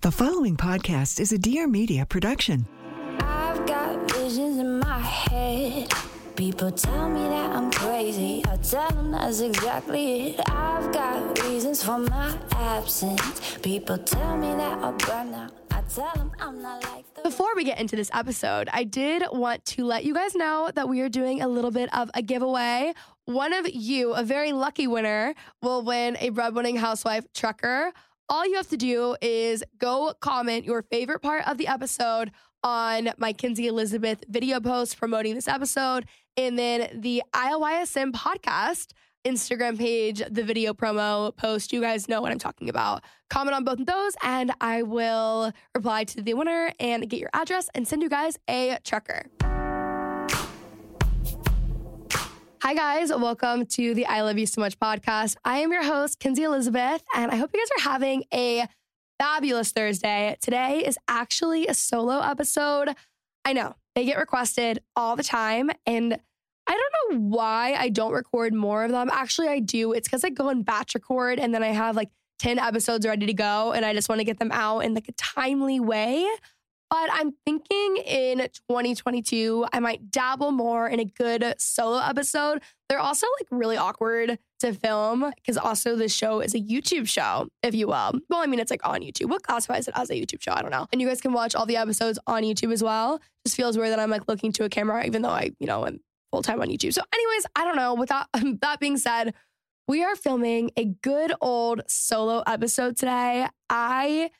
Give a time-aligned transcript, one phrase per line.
[0.00, 2.68] The following podcast is a Dear Media production.
[3.18, 5.92] I've got visions in my head.
[6.36, 8.44] People tell me that I'm crazy.
[8.46, 10.40] I tell them that's exactly it.
[10.50, 13.58] I've got reasons for my absence.
[13.60, 15.50] People tell me that I'll burn out.
[15.72, 19.64] I tell them I'm not like Before we get into this episode, I did want
[19.66, 22.94] to let you guys know that we are doing a little bit of a giveaway.
[23.24, 27.92] One of you, a very lucky winner, will win a breadwinning housewife trucker.
[28.30, 32.30] All you have to do is go comment your favorite part of the episode
[32.62, 36.04] on my Kenzie Elizabeth video post promoting this episode,
[36.36, 38.88] and then the ILYSM podcast
[39.24, 41.72] Instagram page, the video promo post.
[41.72, 43.02] You guys know what I'm talking about.
[43.30, 47.30] Comment on both of those, and I will reply to the winner and get your
[47.32, 49.22] address and send you guys a trucker.
[52.60, 53.10] Hi, guys.
[53.10, 55.36] Welcome to the I Love You So Much podcast.
[55.44, 58.66] I am your host, Kenzie Elizabeth, and I hope you guys are having a
[59.20, 60.36] fabulous Thursday.
[60.40, 62.96] Today is actually a solo episode.
[63.44, 66.18] I know they get requested all the time, and
[66.66, 69.08] I don't know why I don't record more of them.
[69.12, 69.92] Actually, I do.
[69.92, 72.10] It's because I go and batch record, and then I have like
[72.40, 75.08] 10 episodes ready to go, and I just want to get them out in like
[75.08, 76.26] a timely way.
[76.90, 82.62] But I'm thinking in 2022, I might dabble more in a good solo episode.
[82.88, 87.48] They're also like really awkward to film because also this show is a YouTube show,
[87.62, 88.12] if you will.
[88.30, 89.28] Well, I mean, it's like on YouTube.
[89.28, 90.52] What classifies it as a YouTube show?
[90.52, 90.86] I don't know.
[90.90, 93.20] And you guys can watch all the episodes on YouTube as well.
[93.44, 95.86] Just feels weird that I'm like looking to a camera, even though I, you know,
[95.86, 96.00] am
[96.32, 96.94] full time on YouTube.
[96.94, 97.94] So, anyways, I don't know.
[97.94, 98.28] With that,
[98.62, 99.34] that being said,
[99.86, 103.46] we are filming a good old solo episode today.
[103.68, 104.30] I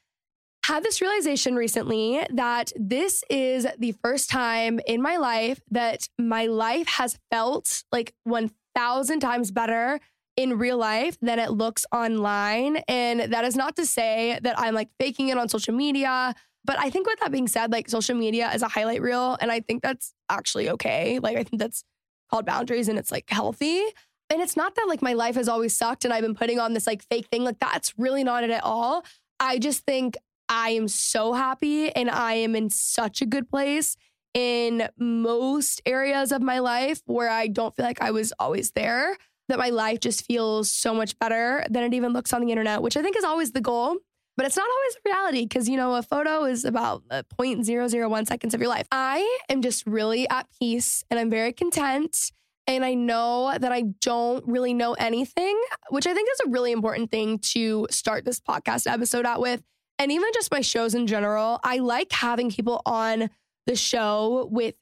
[0.69, 6.45] had this realization recently that this is the first time in my life that my
[6.45, 9.99] life has felt like 1000 times better
[10.37, 12.77] in real life than it looks online.
[12.87, 16.35] And that is not to say that I'm like faking it on social media.
[16.67, 19.39] But I think with that being said, like social media is a highlight reel.
[19.41, 21.19] And I think that's actually okay.
[21.19, 21.83] Like, I think that's
[22.31, 23.83] called boundaries and it's like healthy.
[24.29, 26.75] And it's not that like my life has always sucked and I've been putting on
[26.75, 27.43] this like fake thing.
[27.43, 29.07] Like, that's really not it at all.
[29.41, 30.17] I just think
[30.49, 33.97] I am so happy and I am in such a good place
[34.35, 39.17] in most areas of my life where I don't feel like I was always there,
[39.49, 42.83] that my life just feels so much better than it even looks on the internet,
[42.83, 43.97] which I think is always the goal.
[44.37, 48.27] But it's not always a reality because, you know, a photo is about uh, 0.001
[48.29, 48.87] seconds of your life.
[48.93, 52.31] I am just really at peace and I'm very content.
[52.69, 55.61] And I know that I don't really know anything,
[55.91, 59.65] which I think is a really important thing to start this podcast episode out with
[59.99, 63.31] and even just my shows in general, I like having people on
[63.67, 64.75] the show with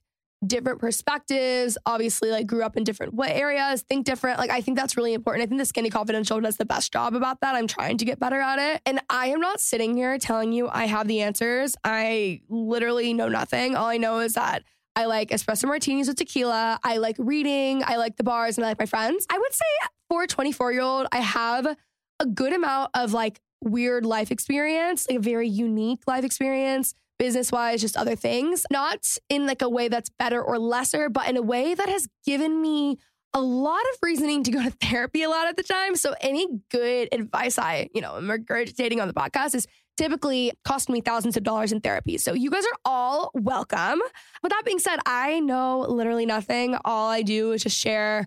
[0.46, 1.78] different perspectives.
[1.86, 4.38] Obviously, like grew up in different what areas, think different.
[4.38, 5.42] Like I think that's really important.
[5.42, 7.54] I think the Skinny Confidential does the best job about that.
[7.54, 8.82] I'm trying to get better at it.
[8.86, 11.76] And I am not sitting here telling you I have the answers.
[11.84, 13.74] I literally know nothing.
[13.74, 14.62] All I know is that
[14.94, 16.78] I like espresso martinis with tequila.
[16.82, 17.82] I like reading.
[17.84, 19.26] I like the bars and I like my friends.
[19.30, 19.64] I would say
[20.08, 21.76] for a 24 year old, I have
[22.18, 27.52] a good amount of like weird life experience, like a very unique life experience, business
[27.52, 28.64] wise, just other things.
[28.70, 32.06] Not in like a way that's better or lesser, but in a way that has
[32.24, 32.98] given me
[33.34, 35.96] a lot of reasoning to go to therapy a lot of the time.
[35.96, 39.66] So any good advice I, you know, am regurgitating on the podcast is
[39.96, 42.18] typically costing me thousands of dollars in therapy.
[42.18, 44.00] So you guys are all welcome.
[44.42, 46.76] With that being said, I know literally nothing.
[46.84, 48.26] All I do is just share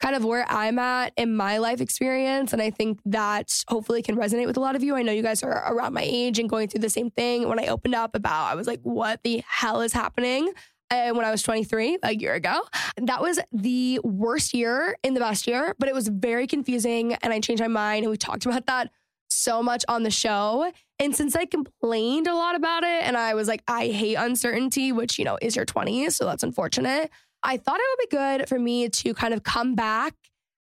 [0.00, 2.52] kind of where I'm at in my life experience.
[2.52, 4.94] And I think that hopefully can resonate with a lot of you.
[4.94, 7.48] I know you guys are around my age and going through the same thing.
[7.48, 10.52] When I opened up about, I was like, what the hell is happening?
[10.90, 12.60] And when I was 23, a year ago,
[12.96, 17.14] that was the worst year in the best year, but it was very confusing.
[17.14, 18.04] And I changed my mind.
[18.04, 18.90] And we talked about that
[19.28, 20.70] so much on the show.
[20.98, 24.92] And since I complained a lot about it and I was like, I hate uncertainty,
[24.92, 26.12] which, you know, is your 20s.
[26.12, 27.10] So that's unfortunate.
[27.46, 30.14] I thought it would be good for me to kind of come back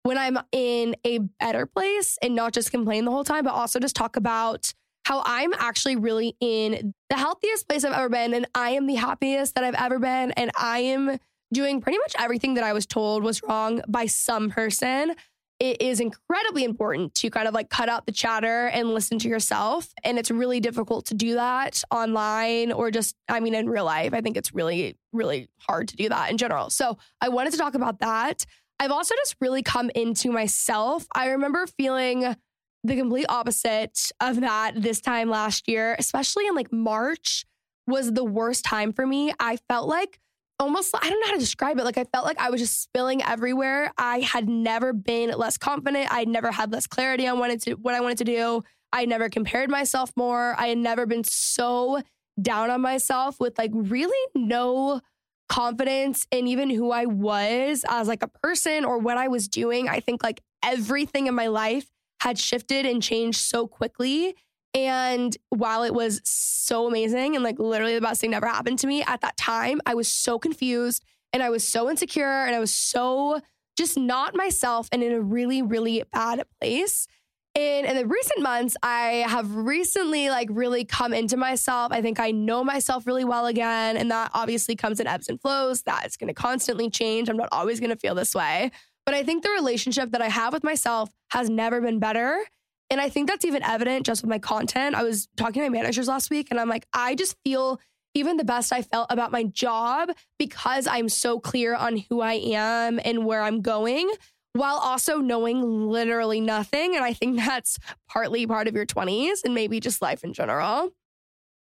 [0.04, 3.80] when I'm in a better place and not just complain the whole time, but also
[3.80, 4.74] just talk about
[5.06, 8.34] how I'm actually really in the healthiest place I've ever been.
[8.34, 10.32] And I am the happiest that I've ever been.
[10.32, 11.18] And I am
[11.52, 15.16] doing pretty much everything that I was told was wrong by some person
[15.60, 19.28] it is incredibly important to kind of like cut out the chatter and listen to
[19.28, 19.92] yourself.
[20.04, 24.14] And it's really difficult to do that online or just, I mean, in real life.
[24.14, 26.70] I think it's really, really hard to do that in general.
[26.70, 28.46] So I wanted to talk about that.
[28.80, 31.08] I've also just really come into myself.
[31.16, 32.36] I remember feeling
[32.84, 37.46] the complete opposite of that this time last year, especially in like March
[37.88, 39.34] was the worst time for me.
[39.40, 40.20] I felt like
[40.60, 41.84] almost I don't know how to describe it.
[41.84, 43.92] Like I felt like I was just spilling everywhere.
[43.98, 46.08] I had never been less confident.
[46.12, 48.64] I never had less clarity on what, to, what I wanted to do.
[48.92, 50.56] I never compared myself more.
[50.58, 52.02] I had never been so
[52.42, 55.02] down on myself with like really no
[55.50, 59.88] confidence in even who I was as like a person or what I was doing.
[59.90, 61.90] I think like everything in my life
[62.22, 64.36] had shifted and changed so quickly
[64.78, 68.78] and while it was so amazing and like literally the best thing that ever happened
[68.80, 71.04] to me at that time, I was so confused
[71.34, 73.42] and I was so insecure and I was so
[73.76, 77.08] just not myself and in a really, really bad place.
[77.56, 81.92] And in the recent months, I have recently like really come into myself.
[81.92, 83.98] I think I know myself really well again.
[83.98, 85.82] And that obviously comes in ebbs and flows.
[85.84, 87.30] That is going to constantly change.
[87.30, 88.70] I'm not always going to feel this way.
[89.08, 92.44] But I think the relationship that I have with myself has never been better.
[92.90, 94.96] And I think that's even evident just with my content.
[94.96, 97.80] I was talking to my managers last week and I'm like, I just feel
[98.14, 102.34] even the best I felt about my job because I'm so clear on who I
[102.34, 104.10] am and where I'm going
[104.54, 106.96] while also knowing literally nothing.
[106.96, 107.78] And I think that's
[108.10, 110.92] partly part of your 20s and maybe just life in general.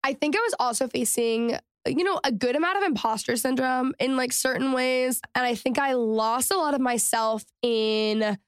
[0.02, 4.16] I think I was also facing, you know, a good amount of imposter syndrome in
[4.16, 5.20] like certain ways.
[5.34, 8.38] And I think I lost a lot of myself in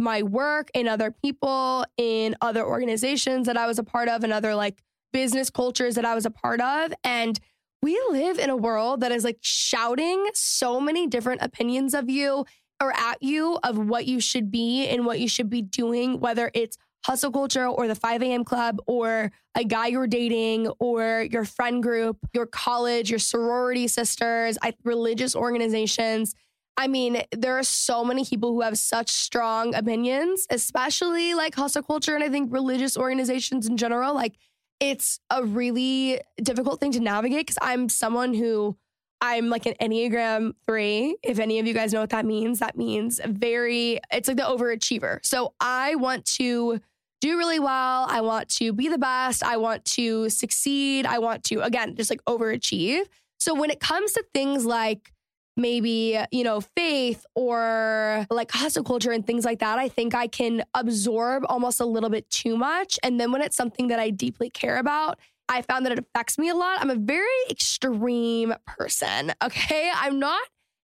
[0.00, 4.32] my work in other people, in other organizations that I was a part of, and
[4.32, 4.82] other like
[5.12, 6.92] business cultures that I was a part of.
[7.04, 7.38] And
[7.82, 12.44] we live in a world that is like shouting so many different opinions of you
[12.82, 16.50] or at you of what you should be and what you should be doing, whether
[16.54, 18.44] it's hustle culture or the 5 a.m.
[18.44, 24.58] club or a guy you're dating or your friend group, your college, your sorority sisters,
[24.84, 26.34] religious organizations.
[26.80, 31.82] I mean, there are so many people who have such strong opinions, especially like hustle
[31.82, 34.14] culture and I think religious organizations in general.
[34.14, 34.38] Like,
[34.80, 38.78] it's a really difficult thing to navigate because I'm someone who
[39.20, 41.18] I'm like an Enneagram three.
[41.22, 44.44] If any of you guys know what that means, that means very, it's like the
[44.44, 45.18] overachiever.
[45.22, 46.80] So I want to
[47.20, 48.06] do really well.
[48.08, 49.44] I want to be the best.
[49.44, 51.04] I want to succeed.
[51.04, 53.02] I want to, again, just like overachieve.
[53.38, 55.12] So when it comes to things like,
[55.60, 60.26] maybe, you know, faith or like hustle culture and things like that, I think I
[60.26, 62.98] can absorb almost a little bit too much.
[63.02, 65.18] And then when it's something that I deeply care about,
[65.48, 66.80] I found that it affects me a lot.
[66.80, 69.32] I'm a very extreme person.
[69.42, 69.90] Okay.
[69.94, 70.42] I'm not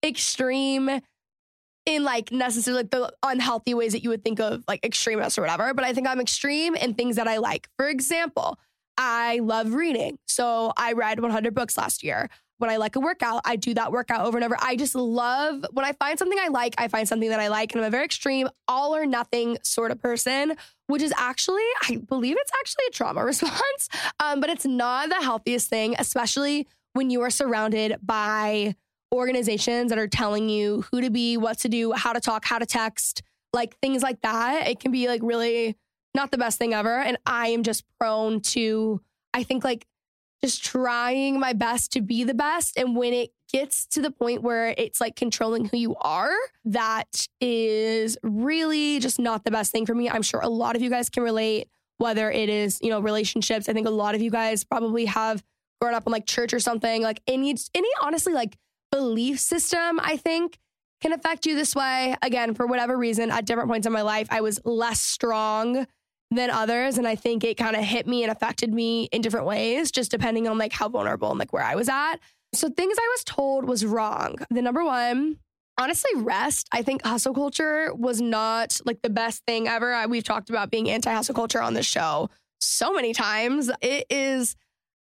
[0.04, 1.00] extreme
[1.84, 5.42] in like necessarily like the unhealthy ways that you would think of like extremists or
[5.42, 7.68] whatever, but I think I'm extreme in things that I like.
[7.76, 8.58] For example,
[8.96, 10.18] I love reading.
[10.26, 12.28] So I read 100 books last year
[12.62, 14.56] when I like a workout, I do that workout over and over.
[14.62, 17.72] I just love when I find something I like, I find something that I like.
[17.72, 20.54] And I'm a very extreme, all or nothing sort of person,
[20.86, 23.88] which is actually, I believe it's actually a trauma response.
[24.20, 28.76] Um, but it's not the healthiest thing, especially when you are surrounded by
[29.12, 32.60] organizations that are telling you who to be, what to do, how to talk, how
[32.60, 34.68] to text, like things like that.
[34.68, 35.76] It can be like really
[36.14, 37.00] not the best thing ever.
[37.00, 39.00] And I am just prone to,
[39.34, 39.84] I think like
[40.42, 42.76] just trying my best to be the best.
[42.76, 46.34] And when it gets to the point where it's like controlling who you are,
[46.64, 50.10] that is really just not the best thing for me.
[50.10, 51.68] I'm sure a lot of you guys can relate,
[51.98, 53.68] whether it is, you know, relationships.
[53.68, 55.42] I think a lot of you guys probably have
[55.80, 57.02] grown up in like church or something.
[57.02, 58.56] Like any, any honestly, like
[58.90, 60.58] belief system, I think
[61.00, 62.16] can affect you this way.
[62.22, 65.86] Again, for whatever reason, at different points in my life, I was less strong
[66.36, 66.98] than others.
[66.98, 70.10] And I think it kind of hit me and affected me in different ways, just
[70.10, 72.16] depending on like how vulnerable and like where I was at.
[72.54, 74.36] So things I was told was wrong.
[74.50, 75.38] The number one,
[75.78, 76.68] honestly, rest.
[76.72, 79.92] I think hustle culture was not like the best thing ever.
[79.92, 82.28] I, we've talked about being anti hustle culture on this show
[82.60, 83.70] so many times.
[83.80, 84.56] It is.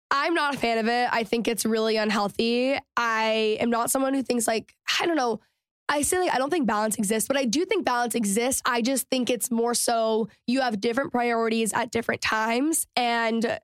[0.10, 1.10] I'm not a fan of it.
[1.12, 2.78] I think it's really unhealthy.
[2.96, 5.42] I am not someone who thinks like, I don't know,
[5.90, 8.62] I say like I don't think balance exists, but I do think balance exists.
[8.66, 13.60] I just think it's more so you have different priorities at different times and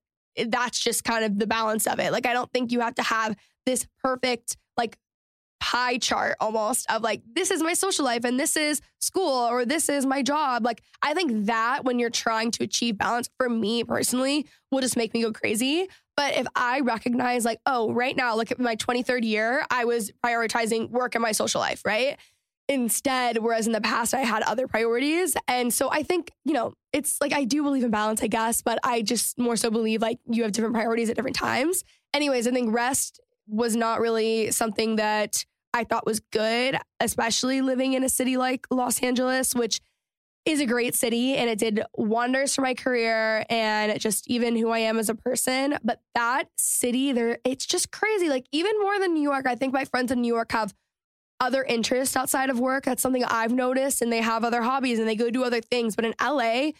[0.48, 2.12] that's just kind of the balance of it.
[2.12, 4.98] Like I don't think you have to have this perfect like
[5.60, 9.65] pie chart almost of like this is my social life and this is school or
[9.65, 10.65] this is my job.
[10.65, 14.98] Like I think that when you're trying to achieve balance for me personally will just
[14.98, 15.88] make me go crazy.
[16.15, 20.12] But if I recognize like, oh, right now, look at my 23rd year, I was
[20.24, 22.17] prioritizing work and my social life, right?
[22.70, 25.36] Instead, whereas in the past I had other priorities.
[25.48, 28.62] And so I think, you know, it's like I do believe in balance, I guess,
[28.62, 31.84] but I just more so believe like you have different priorities at different times.
[32.13, 37.93] Anyways, I think rest was not really something that I thought was good, especially living
[37.93, 39.82] in a city like Los Angeles, which
[40.46, 44.70] is a great city and it did wonders for my career and just even who
[44.70, 45.78] I am as a person.
[45.84, 48.28] But that city, there, it's just crazy.
[48.28, 50.74] Like even more than New York, I think my friends in New York have
[51.40, 52.86] other interests outside of work.
[52.86, 55.96] That's something I've noticed, and they have other hobbies and they go do other things.
[55.96, 56.72] But in LA,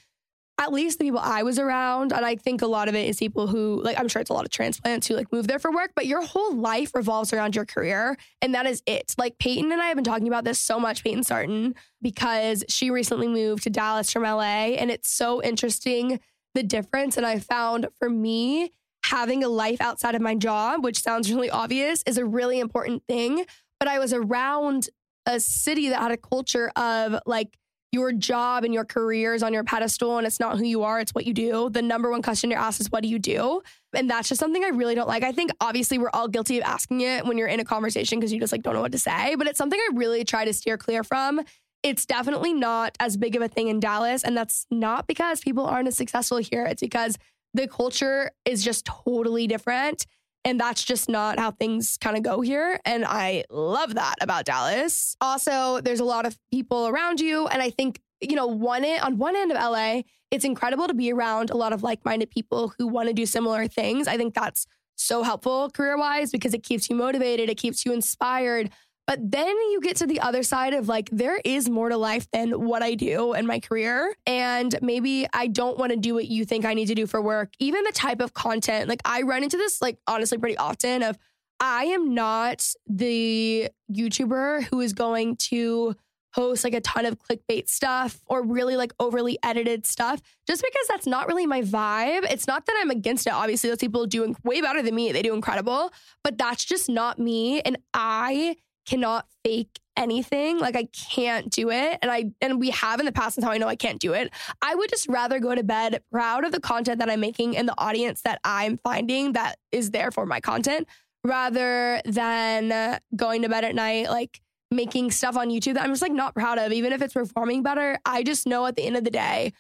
[0.60, 3.18] at least the people I was around, and I think a lot of it is
[3.18, 5.72] people who, like, I'm sure it's a lot of transplants who like move there for
[5.72, 8.18] work, but your whole life revolves around your career.
[8.42, 9.16] And that is it.
[9.18, 12.92] Like, Peyton and I have been talking about this so much, Peyton Sarton, because she
[12.92, 14.76] recently moved to Dallas from LA.
[14.78, 16.20] And it's so interesting
[16.54, 17.18] the difference.
[17.18, 18.72] And I found for me,
[19.06, 23.04] having a life outside of my job, which sounds really obvious, is a really important
[23.08, 23.46] thing.
[23.80, 24.88] But I was around
[25.26, 27.58] a city that had a culture of like,
[27.94, 31.00] your job and your career is on your pedestal and it's not who you are,
[31.00, 31.70] it's what you do.
[31.70, 33.62] The number one question you're asked is, What do you do?
[33.94, 35.24] And that's just something I really don't like.
[35.24, 38.34] I think obviously we're all guilty of asking it when you're in a conversation because
[38.34, 40.54] you just like don't know what to say, but it's something I really try to
[40.54, 41.42] steer clear from.
[41.84, 44.24] It's definitely not as big of a thing in Dallas.
[44.24, 46.66] And that's not because people aren't as successful here.
[46.66, 47.18] It's because
[47.54, 50.08] the culture is just totally different.
[50.46, 52.80] And that's just not how things kind of go here.
[52.86, 55.16] And I love that about Dallas.
[55.22, 57.48] Also, there's a lot of people around you.
[57.48, 61.14] And I think, you know, one on one end of LA, it's incredible to be
[61.14, 64.08] around a lot of like minded people who want to do similar things.
[64.08, 67.94] I think that's so helpful career wise because it keeps you motivated, it keeps you
[67.94, 68.70] inspired.
[69.06, 72.28] But then you get to the other side of like, there is more to life
[72.32, 74.16] than what I do in my career.
[74.26, 77.22] And maybe I don't want to do what you think I need to do for
[77.22, 77.52] work.
[77.60, 81.18] Even the type of content, like I run into this, like honestly, pretty often of
[81.60, 85.96] I am not the YouTuber who is going to
[86.34, 90.88] post like a ton of clickbait stuff or really like overly edited stuff just because
[90.88, 92.24] that's not really my vibe.
[92.30, 93.34] It's not that I'm against it.
[93.34, 95.12] Obviously, those people do way better than me.
[95.12, 95.92] They do incredible,
[96.24, 97.62] but that's just not me.
[97.62, 100.60] And I cannot fake anything.
[100.60, 102.00] Like I can't do it.
[102.02, 104.14] And I and we have in the past and how I know I can't do
[104.14, 104.32] it.
[104.62, 107.68] I would just rather go to bed proud of the content that I'm making and
[107.68, 110.88] the audience that I'm finding that is there for my content
[111.24, 116.02] rather than going to bed at night like making stuff on YouTube that I'm just
[116.02, 118.00] like not proud of even if it's performing better.
[118.06, 119.54] I just know at the end of the day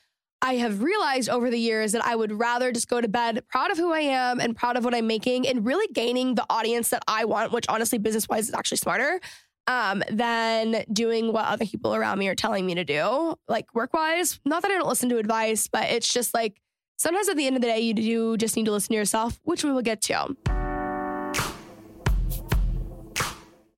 [0.43, 3.71] I have realized over the years that I would rather just go to bed proud
[3.71, 6.89] of who I am and proud of what I'm making and really gaining the audience
[6.89, 9.21] that I want, which honestly, business wise, is actually smarter
[9.67, 13.93] um, than doing what other people around me are telling me to do, like work
[13.93, 14.41] wise.
[14.43, 16.59] Not that I don't listen to advice, but it's just like
[16.97, 19.39] sometimes at the end of the day, you do just need to listen to yourself,
[19.43, 20.72] which we will get to.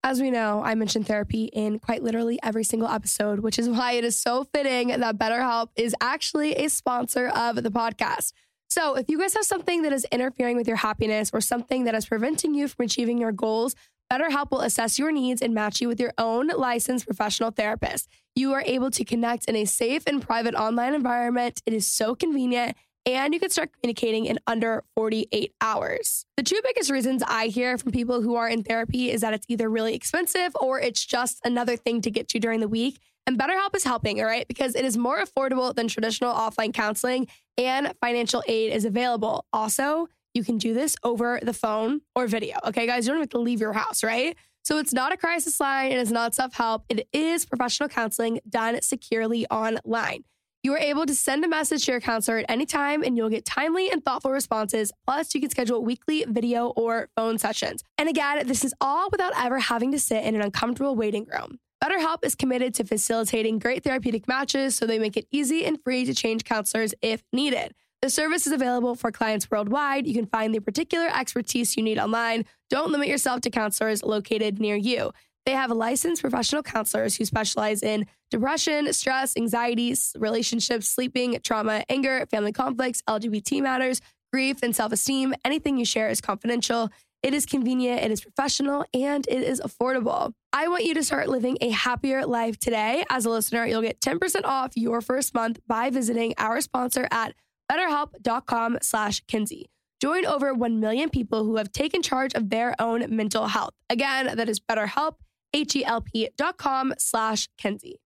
[0.05, 3.93] As we know, I mention therapy in quite literally every single episode, which is why
[3.93, 8.31] it is so fitting that BetterHelp is actually a sponsor of the podcast.
[8.69, 11.95] So, if you guys have something that is interfering with your happiness or something that
[11.95, 13.73] is preventing you from achieving your goals,
[14.13, 18.07] BetterHelp will assess your needs and match you with your own licensed professional therapist.
[18.35, 21.63] You are able to connect in a safe and private online environment.
[21.65, 26.25] It is so convenient and you can start communicating in under 48 hours.
[26.37, 29.45] The two biggest reasons I hear from people who are in therapy is that it's
[29.47, 32.99] either really expensive or it's just another thing to get to during the week.
[33.27, 37.27] And BetterHelp is helping, all right, because it is more affordable than traditional offline counseling
[37.57, 39.45] and financial aid is available.
[39.51, 42.57] Also, you can do this over the phone or video.
[42.67, 44.35] Okay, guys, you don't have to leave your house, right?
[44.63, 48.39] So it's not a crisis line, it is not self help, it is professional counseling
[48.49, 50.23] done securely online.
[50.65, 53.29] You are able to send a message to your counselor at any time and you'll
[53.29, 54.91] get timely and thoughtful responses.
[55.05, 57.83] Plus, you can schedule weekly video or phone sessions.
[57.99, 61.59] And again, this is all without ever having to sit in an uncomfortable waiting room.
[61.83, 66.03] BetterHelp is committed to facilitating great therapeutic matches so they make it easy and free
[66.03, 67.75] to change counselors if needed.
[68.01, 70.07] The service is available for clients worldwide.
[70.07, 72.43] You can find the particular expertise you need online.
[72.71, 75.11] Don't limit yourself to counselors located near you.
[75.45, 82.25] They have licensed professional counselors who specialize in depression, stress, anxieties, relationships, sleeping, trauma, anger,
[82.31, 84.01] family conflicts, LGBT matters,
[84.33, 85.35] grief, and self esteem.
[85.45, 86.89] Anything you share is confidential.
[87.21, 90.33] It is convenient, it is professional, and it is affordable.
[90.53, 93.03] I want you to start living a happier life today.
[93.09, 97.33] As a listener, you'll get 10% off your first month by visiting our sponsor at
[97.71, 99.69] betterhelp.com slash Kenzie.
[99.99, 103.73] Join over 1 million people who have taken charge of their own mental health.
[103.89, 105.15] Again, that is betterhelp,
[105.55, 108.01] H-E-L-P dot com slash Kenzie.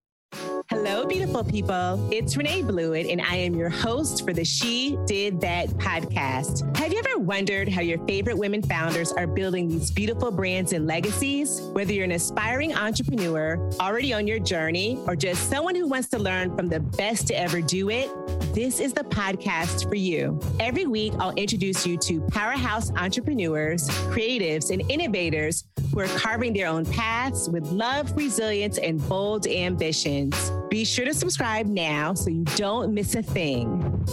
[0.70, 2.08] Hello, beautiful people.
[2.12, 6.78] It's Renae Bluitt, and I am your host for the She Did That podcast.
[6.78, 10.86] Have you ever wondered how your favorite women founders are building these beautiful brands and
[10.86, 11.60] legacies?
[11.74, 16.20] Whether you're an aspiring entrepreneur, already on your journey, or just someone who wants to
[16.20, 18.12] learn from the best to ever do it,
[18.54, 20.40] this is the podcast for you.
[20.60, 26.68] Every week, I'll introduce you to powerhouse entrepreneurs, creatives, and innovators who are carving their
[26.68, 30.52] own paths with love, resilience, and bold ambitions.
[30.70, 34.06] Be sure to subscribe now so you don't miss a thing.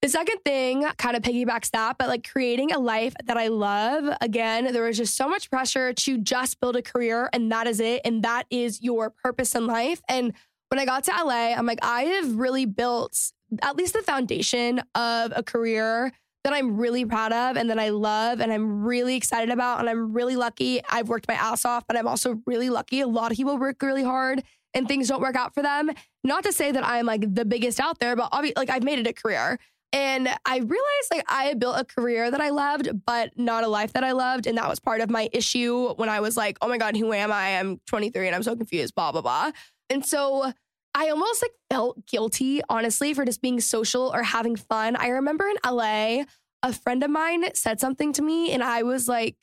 [0.00, 4.16] The second thing kind of piggybacks that, but like creating a life that I love.
[4.20, 7.80] Again, there was just so much pressure to just build a career and that is
[7.80, 8.02] it.
[8.04, 10.00] And that is your purpose in life.
[10.08, 10.32] And
[10.68, 13.32] when I got to LA, I'm like, I have really built
[13.62, 16.12] at least the foundation of a career
[16.44, 19.80] that I'm really proud of and that I love and I'm really excited about.
[19.80, 20.80] And I'm really lucky.
[20.88, 23.00] I've worked my ass off, but I'm also really lucky.
[23.00, 24.42] A lot of people work really hard
[24.74, 25.90] and things don't work out for them.
[26.24, 28.98] Not to say that I'm like the biggest out there, but obviously, like I've made
[28.98, 29.58] it a career.
[29.92, 33.94] And I realized like I built a career that I loved, but not a life
[33.94, 34.46] that I loved.
[34.46, 37.12] And that was part of my issue when I was like, oh my God, who
[37.12, 37.58] am I?
[37.58, 39.50] I'm 23 and I'm so confused, blah, blah, blah.
[39.88, 40.52] And so
[40.98, 44.96] I almost like felt guilty, honestly, for just being social or having fun.
[44.96, 46.24] I remember in LA,
[46.64, 49.36] a friend of mine said something to me and I was like,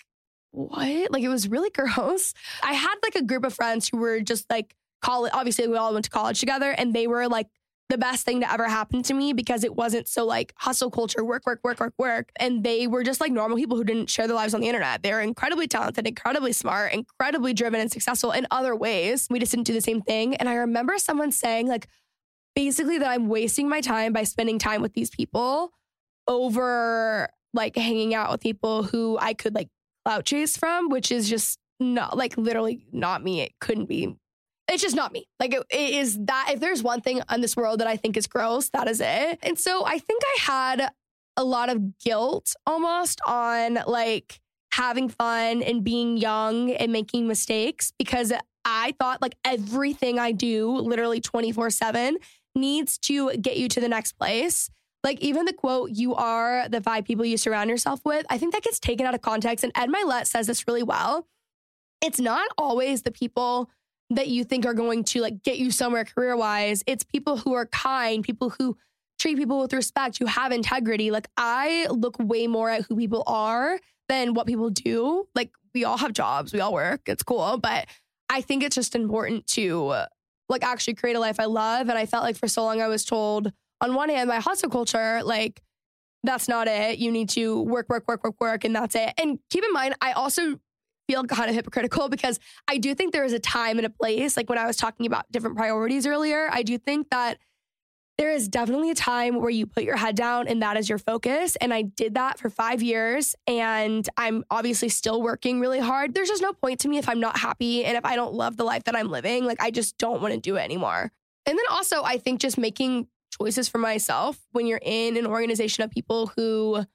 [0.51, 1.11] what?
[1.11, 2.33] Like it was really gross.
[2.61, 5.31] I had like a group of friends who were just like college.
[5.33, 7.47] Obviously, we all went to college together and they were like
[7.89, 11.23] the best thing to ever happen to me because it wasn't so like hustle culture,
[11.23, 12.31] work, work, work, work, work.
[12.37, 15.03] And they were just like normal people who didn't share their lives on the internet.
[15.03, 19.27] They're incredibly talented, incredibly smart, incredibly driven and successful in other ways.
[19.29, 20.35] We just didn't do the same thing.
[20.35, 21.87] And I remember someone saying, like,
[22.55, 25.71] basically that I'm wasting my time by spending time with these people
[26.27, 29.69] over like hanging out with people who I could like
[30.05, 33.41] clout chase from, which is just not like literally not me.
[33.41, 34.15] It couldn't be
[34.67, 35.27] it's just not me.
[35.39, 38.17] Like it, it is that if there's one thing in this world that I think
[38.17, 39.39] is gross, that is it.
[39.43, 40.89] And so I think I had
[41.37, 44.39] a lot of guilt almost on like
[44.73, 48.33] having fun and being young and making mistakes because
[48.65, 52.15] I thought like everything I do literally 24/7
[52.55, 54.69] needs to get you to the next place.
[55.03, 58.53] Like even the quote, you are the five people you surround yourself with, I think
[58.53, 59.63] that gets taken out of context.
[59.63, 61.27] And Ed Mylett says this really well.
[62.01, 63.69] It's not always the people
[64.11, 66.83] that you think are going to like get you somewhere career wise.
[66.85, 68.77] It's people who are kind, people who
[69.17, 71.11] treat people with respect, who have integrity.
[71.11, 75.27] Like I look way more at who people are than what people do.
[75.33, 77.87] Like we all have jobs, we all work, it's cool, but
[78.29, 80.05] I think it's just important to
[80.47, 81.89] like actually create a life I love.
[81.89, 84.69] And I felt like for so long I was told on one hand by hustle
[84.69, 85.61] culture, like
[86.23, 86.99] that's not it.
[86.99, 89.13] You need to work, work, work, work, work, and that's it.
[89.17, 90.59] And keep in mind, I also
[91.07, 94.37] feel kind of hypocritical because I do think there is a time and a place.
[94.37, 97.37] Like when I was talking about different priorities earlier, I do think that
[98.17, 100.97] there is definitely a time where you put your head down and that is your
[100.97, 101.57] focus.
[101.57, 103.35] And I did that for five years.
[103.45, 106.13] And I'm obviously still working really hard.
[106.13, 108.55] There's just no point to me if I'm not happy and if I don't love
[108.55, 109.43] the life that I'm living.
[109.45, 111.11] Like I just don't want to do it anymore.
[111.45, 113.07] And then also, I think just making
[113.39, 116.85] choices for myself when you're in an organization of people who,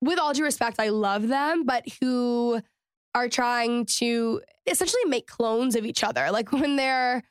[0.00, 2.60] with all due respect, I love them, but who
[3.14, 6.30] are trying to essentially make clones of each other.
[6.30, 7.22] Like when they're,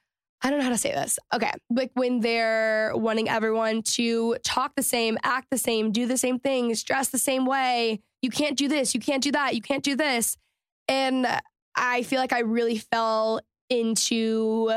[0.42, 1.20] I don't know how to say this.
[1.34, 1.52] Okay.
[1.70, 6.40] Like when they're wanting everyone to talk the same, act the same, do the same
[6.40, 8.02] things, dress the same way.
[8.22, 8.94] You can't do this.
[8.94, 9.56] You can't do that.
[9.56, 10.38] You can't do this.
[10.88, 11.28] And
[11.76, 13.40] I feel like I really fell
[13.70, 14.72] into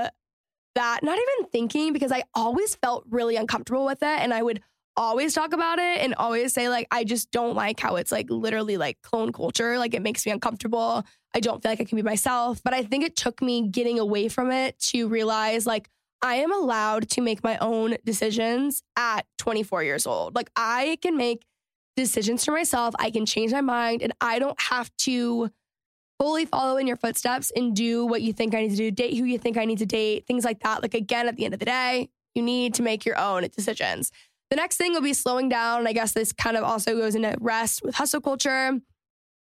[0.75, 4.21] that, not even thinking because I always felt really uncomfortable with it.
[4.21, 4.62] And I would
[4.96, 8.31] always talk about it and always say like I just don't like how it's like
[8.31, 9.78] literally like clone culture.
[9.78, 11.05] Like it makes me uncomfortable.
[11.35, 12.61] I don't feel like I can be myself.
[12.62, 15.88] But I think it took me getting away from it to realize like
[16.22, 20.35] I am allowed to make my own decisions at 24 years old.
[20.35, 21.44] Like I can make
[21.96, 22.94] decisions for myself.
[22.98, 25.50] I can change my mind and I don't have to
[26.18, 29.16] fully follow in your footsteps and do what you think I need to do, date
[29.16, 30.81] who you think I need to date, things like that.
[30.81, 34.12] Like again, at the end of the day, you need to make your own decisions.
[34.53, 35.87] The next thing will be slowing down.
[35.87, 38.79] I guess this kind of also goes into rest with hustle culture.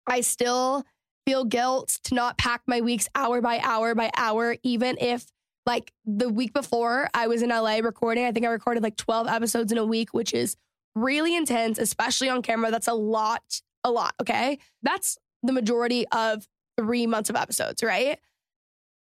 [0.08, 0.86] I still
[1.26, 5.26] feel guilt to not pack my weeks hour by hour by hour, even if
[5.66, 8.24] like the week before I was in LA recording.
[8.24, 10.56] I think I recorded like 12 episodes in a week, which is
[10.96, 12.72] really intense, especially on camera.
[12.72, 13.44] That's a lot
[13.84, 14.13] a lot.
[14.22, 14.58] Okay.
[14.84, 18.20] That's the majority of three months of episodes, right?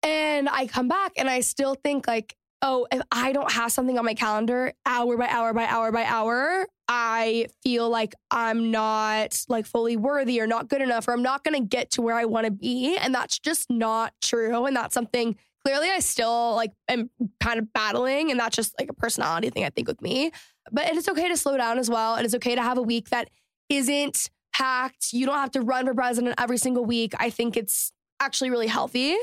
[0.03, 3.99] And I come back and I still think like, oh, if I don't have something
[3.99, 9.45] on my calendar hour by hour by hour by hour, I feel like I'm not
[9.49, 12.17] like fully worthy or not good enough or I'm not going to get to where
[12.17, 16.55] I want to be and that's just not true and that's something clearly I still
[16.55, 20.03] like am kind of battling and that's just like a personality thing I think with
[20.03, 20.33] me.
[20.73, 22.17] But it is okay to slow down as well.
[22.17, 23.31] It is okay to have a week that
[23.69, 25.13] isn't packed.
[25.13, 27.15] You don't have to run for president every single week.
[27.19, 29.17] I think it's actually really healthy.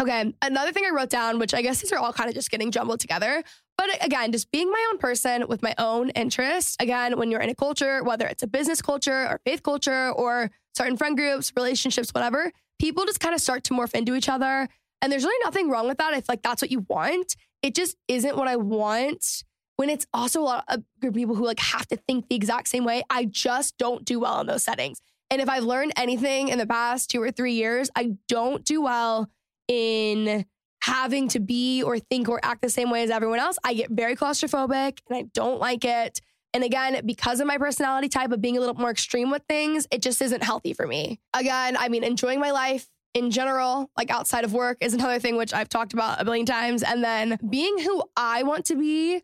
[0.00, 2.50] Okay, another thing I wrote down, which I guess these are all kind of just
[2.50, 3.44] getting jumbled together,
[3.76, 6.74] but again, just being my own person with my own interests.
[6.80, 10.50] Again, when you're in a culture, whether it's a business culture or faith culture or
[10.74, 14.68] certain friend groups, relationships, whatever, people just kind of start to morph into each other.
[15.02, 17.36] And there's really nothing wrong with that if like that's what you want.
[17.62, 19.44] It just isn't what I want
[19.76, 22.36] when it's also a lot of group of people who like have to think the
[22.36, 23.02] exact same way.
[23.10, 25.02] I just don't do well in those settings.
[25.30, 28.80] And if I've learned anything in the past two or three years, I don't do
[28.82, 29.28] well
[29.70, 30.44] in
[30.82, 33.56] having to be or think or act the same way as everyone else.
[33.62, 36.20] I get very claustrophobic and I don't like it.
[36.52, 39.86] And again, because of my personality type of being a little more extreme with things,
[39.92, 41.20] it just isn't healthy for me.
[41.32, 45.36] Again, I mean, enjoying my life in general, like outside of work, is another thing
[45.36, 46.82] which I've talked about a billion times.
[46.82, 49.22] And then being who I want to be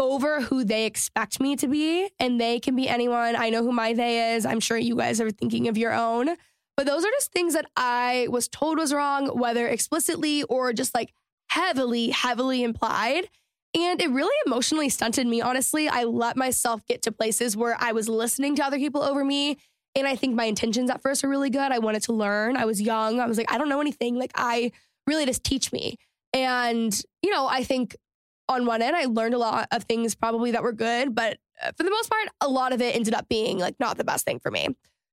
[0.00, 2.10] over who they expect me to be.
[2.18, 3.36] And they can be anyone.
[3.36, 4.44] I know who my they is.
[4.44, 6.30] I'm sure you guys are thinking of your own.
[6.76, 10.94] But those are just things that I was told was wrong, whether explicitly or just
[10.94, 11.12] like
[11.48, 13.28] heavily, heavily implied.
[13.74, 15.88] And it really emotionally stunted me, honestly.
[15.88, 19.58] I let myself get to places where I was listening to other people over me.
[19.94, 21.72] And I think my intentions at first were really good.
[21.72, 22.56] I wanted to learn.
[22.56, 23.20] I was young.
[23.20, 24.16] I was like, I don't know anything.
[24.16, 24.72] Like, I
[25.06, 25.96] really just teach me.
[26.32, 27.96] And, you know, I think
[28.48, 31.72] on one end, I learned a lot of things probably that were good, but uh,
[31.76, 34.24] for the most part, a lot of it ended up being like not the best
[34.24, 34.68] thing for me.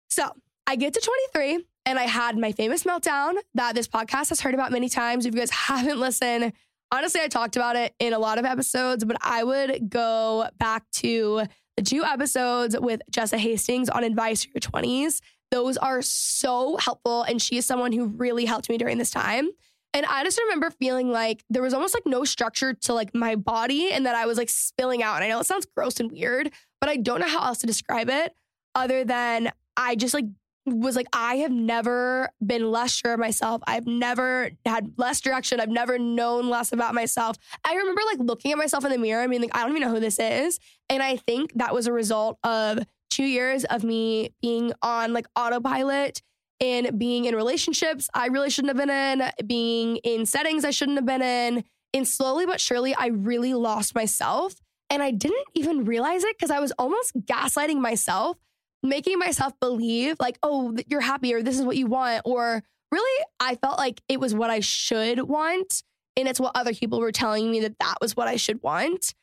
[0.10, 0.30] So
[0.66, 1.02] I get to
[1.34, 5.26] 23 and I had my famous meltdown that this podcast has heard about many times.
[5.26, 6.54] If you guys haven't listened,
[6.92, 10.90] honestly, I talked about it in a lot of episodes, but I would go back
[10.94, 11.44] to
[11.76, 15.20] the two episodes with Jessa Hastings on advice for your 20s.
[15.52, 17.24] Those are so helpful.
[17.24, 19.50] And she is someone who really helped me during this time.
[19.94, 23.36] And I just remember feeling like there was almost like no structure to like my
[23.36, 25.16] body and that I was like spilling out.
[25.16, 27.68] And I know it sounds gross and weird, but I don't know how else to
[27.68, 28.34] describe it
[28.74, 30.26] other than I just like
[30.66, 33.62] was like, I have never been less sure of myself.
[33.68, 35.60] I've never had less direction.
[35.60, 37.38] I've never known less about myself.
[37.66, 39.82] I remember like looking at myself in the mirror I mean, like, I don't even
[39.82, 40.60] know who this is.
[40.90, 45.28] And I think that was a result of two years of me being on like
[45.36, 46.22] autopilot
[46.60, 50.98] and being in relationships I really shouldn't have been in, being in settings I shouldn't
[50.98, 51.64] have been in.
[51.96, 54.56] And slowly but surely, I really lost myself.
[54.90, 58.38] And I didn't even realize it because I was almost gaslighting myself
[58.84, 62.22] making myself believe like, oh, you're happy or this is what you want.
[62.26, 65.82] Or really, I felt like it was what I should want.
[66.16, 69.16] And it's what other people were telling me that that was what I should want.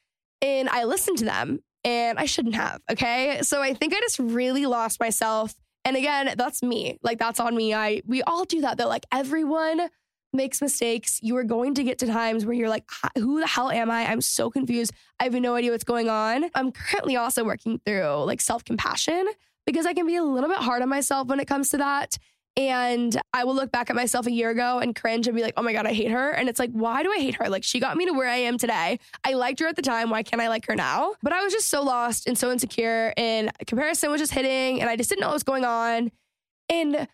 [0.42, 2.80] And I listened to them and I shouldn't have.
[2.90, 3.40] Okay.
[3.42, 5.54] So I think I just really lost myself.
[5.84, 6.98] And again, that's me.
[7.02, 7.72] Like that's on me.
[7.72, 8.88] I we all do that though.
[8.88, 9.88] Like everyone
[10.32, 11.18] makes mistakes.
[11.22, 12.84] You are going to get to times where you're like,
[13.16, 14.06] who the hell am I?
[14.06, 14.92] I'm so confused.
[15.18, 16.50] I have no idea what's going on.
[16.54, 19.26] I'm currently also working through like self compassion
[19.70, 22.16] because I can be a little bit hard on myself when it comes to that.
[22.56, 25.54] And I will look back at myself a year ago and cringe and be like,
[25.56, 26.30] oh my God, I hate her.
[26.30, 27.48] And it's like, why do I hate her?
[27.48, 28.98] Like, she got me to where I am today.
[29.24, 30.10] I liked her at the time.
[30.10, 31.14] Why can't I like her now?
[31.22, 34.90] But I was just so lost and so insecure, and comparison was just hitting, and
[34.90, 36.10] I just didn't know what was going on.
[36.68, 37.06] And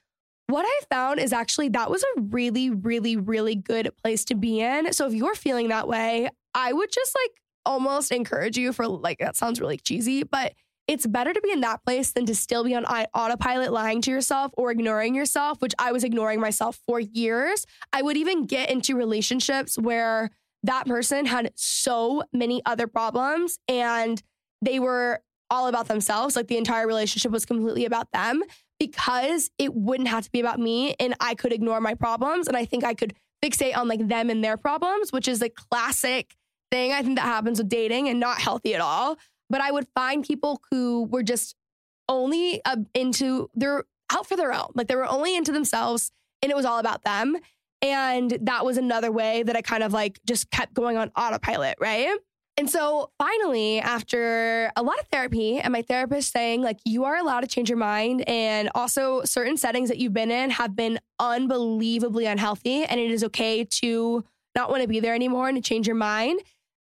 [0.47, 4.61] what I found is actually that was a really, really, really good place to be
[4.61, 4.93] in.
[4.95, 7.33] So if you're feeling that way, I would just like
[7.67, 10.55] almost encourage you for like, that sounds really cheesy, but
[10.89, 14.11] it's better to be in that place than to still be on autopilot lying to
[14.11, 17.67] yourself or ignoring yourself, which I was ignoring myself for years.
[17.93, 20.31] I would even get into relationships where
[20.63, 24.23] that person had so many other problems and
[24.63, 25.21] they were
[25.51, 26.37] all about themselves.
[26.37, 28.43] Like the entire relationship was completely about them
[28.79, 32.47] because it wouldn't have to be about me and I could ignore my problems.
[32.47, 35.49] And I think I could fixate on like them and their problems, which is a
[35.49, 36.35] classic
[36.71, 39.19] thing I think that happens with dating and not healthy at all
[39.51, 41.57] but I would find people who were just
[42.09, 44.71] only uh, into they're out for their own.
[44.75, 46.11] Like they were only into themselves
[46.43, 47.37] and it was all about them.
[47.83, 51.77] And that was another way that I kind of like just kept going on autopilot,
[51.81, 52.17] right?
[52.59, 57.17] And so finally, after a lot of therapy and my therapist saying, like, you are
[57.17, 58.27] allowed to change your mind.
[58.27, 62.85] And also, certain settings that you've been in have been unbelievably unhealthy.
[62.85, 65.97] And it is okay to not want to be there anymore and to change your
[65.97, 66.41] mind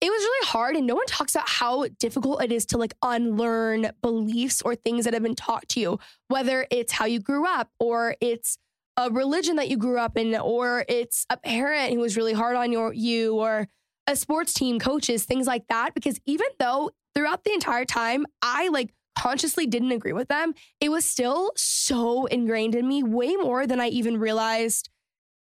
[0.03, 2.93] it was really hard and no one talks about how difficult it is to like
[3.01, 7.47] unlearn beliefs or things that have been taught to you whether it's how you grew
[7.47, 8.57] up or it's
[8.97, 12.57] a religion that you grew up in or it's a parent who was really hard
[12.57, 13.69] on your you or
[14.05, 18.67] a sports team coaches things like that because even though throughout the entire time I
[18.67, 23.65] like consciously didn't agree with them it was still so ingrained in me way more
[23.65, 24.89] than I even realized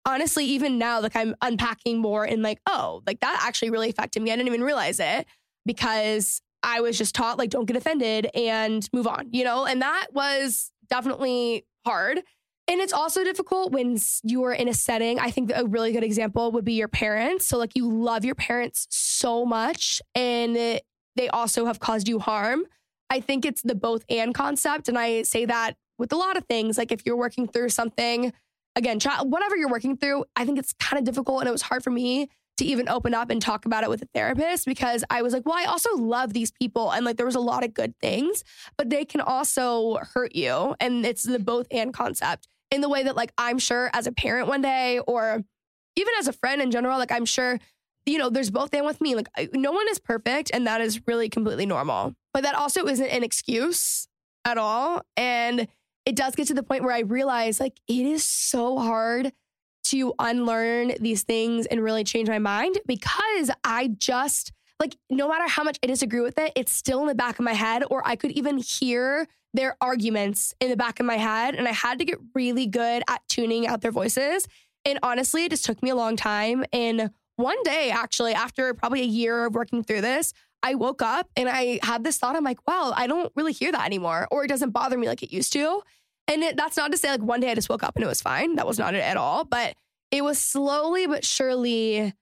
[0.04, 4.22] honestly, even now, like I'm unpacking more and like, oh, like that actually really affected
[4.22, 4.30] me.
[4.32, 5.26] I didn't even realize it
[5.66, 9.66] because I was just taught, like, don't get offended and move on, you know?
[9.66, 12.22] And that was definitely hard.
[12.66, 15.20] And it's also difficult when you're in a setting.
[15.20, 17.46] I think a really good example would be your parents.
[17.46, 22.64] So, like, you love your parents so much and they also have caused you harm.
[23.10, 24.88] I think it's the both and concept.
[24.88, 26.78] And I say that with a lot of things.
[26.78, 28.32] Like, if you're working through something,
[28.76, 31.40] again, whatever you're working through, I think it's kind of difficult.
[31.40, 34.02] And it was hard for me to even open up and talk about it with
[34.02, 36.92] a therapist because I was like, well, I also love these people.
[36.92, 38.44] And like, there was a lot of good things,
[38.76, 40.74] but they can also hurt you.
[40.78, 44.12] And it's the both and concept in the way that, like, I'm sure as a
[44.12, 45.42] parent one day or
[45.96, 47.58] even as a friend in general, like, I'm sure,
[48.06, 49.16] you know, there's both and with me.
[49.16, 50.50] Like, no one is perfect.
[50.52, 52.14] And that is really completely normal.
[52.32, 54.06] But that also isn't an excuse
[54.44, 55.02] at all.
[55.16, 55.68] And
[56.06, 59.32] it does get to the point where I realize like it is so hard
[59.84, 65.48] to unlearn these things and really change my mind because I just like no matter
[65.48, 68.06] how much I disagree with it, it's still in the back of my head, or
[68.06, 71.54] I could even hear their arguments in the back of my head.
[71.54, 74.48] And I had to get really good at tuning out their voices.
[74.84, 76.64] And honestly, it just took me a long time.
[76.72, 80.32] And one day, actually, after probably a year of working through this,
[80.64, 82.36] I woke up and I had this thought.
[82.36, 85.22] I'm like, wow, I don't really hear that anymore, or it doesn't bother me like
[85.22, 85.82] it used to.
[86.26, 88.08] And it, that's not to say like one day I just woke up and it
[88.08, 88.56] was fine.
[88.56, 89.44] That was not it at all.
[89.44, 89.74] But
[90.10, 92.14] it was slowly but surely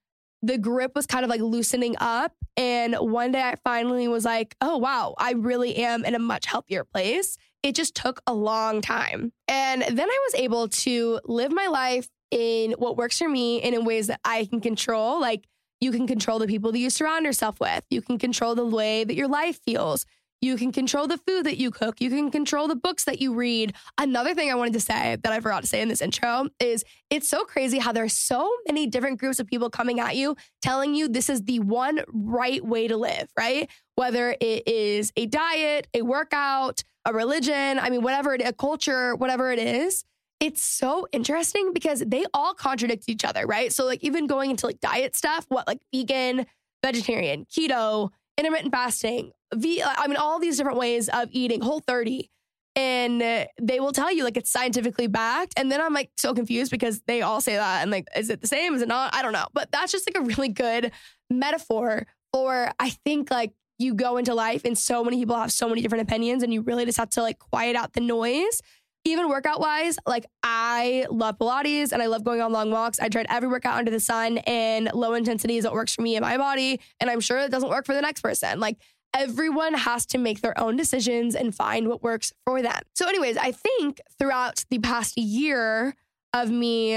[0.42, 2.32] the grip was kind of like loosening up.
[2.56, 6.46] And one day I finally was like, oh, wow, I really am in a much
[6.46, 7.38] healthier place.
[7.62, 9.32] It just took a long time.
[9.46, 13.72] And then I was able to live my life in what works for me and
[13.72, 15.20] in ways that I can control.
[15.20, 15.44] Like
[15.82, 17.84] you can control the people that you surround yourself with.
[17.90, 20.06] You can control the way that your life feels.
[20.40, 22.00] You can control the food that you cook.
[22.00, 23.74] You can control the books that you read.
[23.98, 26.84] Another thing I wanted to say that I forgot to say in this intro is
[27.10, 30.94] it's so crazy how there's so many different groups of people coming at you telling
[30.94, 33.68] you this is the one right way to live, right?
[33.96, 39.16] Whether it is a diet, a workout, a religion, I mean, whatever it, a culture,
[39.16, 40.04] whatever it is
[40.42, 43.72] it's so interesting because they all contradict each other, right?
[43.72, 46.46] So like even going into like diet stuff, what like vegan,
[46.84, 52.28] vegetarian, keto, intermittent fasting, v- I mean all these different ways of eating, whole 30.
[52.74, 53.20] And
[53.60, 55.54] they will tell you like it's scientifically backed.
[55.56, 57.82] And then I'm like so confused because they all say that.
[57.82, 58.74] And like, is it the same?
[58.74, 59.14] Is it not?
[59.14, 59.46] I don't know.
[59.52, 60.90] But that's just like a really good
[61.30, 65.68] metaphor for I think like you go into life and so many people have so
[65.68, 68.60] many different opinions and you really just have to like quiet out the noise
[69.04, 73.00] even workout wise, like I love Pilates and I love going on long walks.
[73.00, 76.16] I tried every workout under the sun and low intensity is what works for me
[76.16, 76.80] and my body.
[77.00, 78.60] And I'm sure it doesn't work for the next person.
[78.60, 78.78] Like
[79.14, 82.80] everyone has to make their own decisions and find what works for them.
[82.94, 85.94] So, anyways, I think throughout the past year
[86.32, 86.94] of me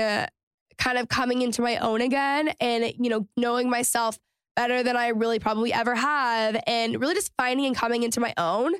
[0.77, 4.17] kind of coming into my own again and, you know, knowing myself
[4.55, 8.33] better than I really probably ever have and really just finding and coming into my
[8.37, 8.73] own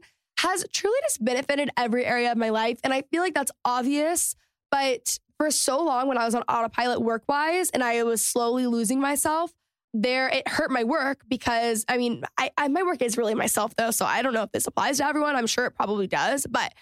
[0.46, 2.80] has truly just benefited every area of my life.
[2.84, 4.36] And I feel like that's obvious,
[4.72, 8.68] but for so long when I was on autopilot work wise and I was slowly
[8.68, 9.52] losing myself,
[9.94, 13.76] there it hurt my work because I mean, I, I, my work is really myself
[13.76, 13.92] though.
[13.92, 15.36] So I don't know if this applies to everyone.
[15.36, 16.74] I'm sure it probably does, but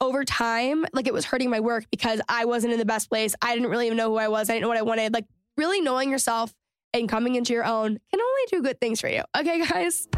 [0.00, 3.34] over time, like it was hurting my work because I wasn't in the best place.
[3.40, 4.50] I didn't really even know who I was.
[4.50, 5.12] I didn't know what I wanted.
[5.12, 6.52] Like really knowing yourself
[6.92, 9.22] and coming into your own can only do good things for you.
[9.36, 10.08] Okay, guys.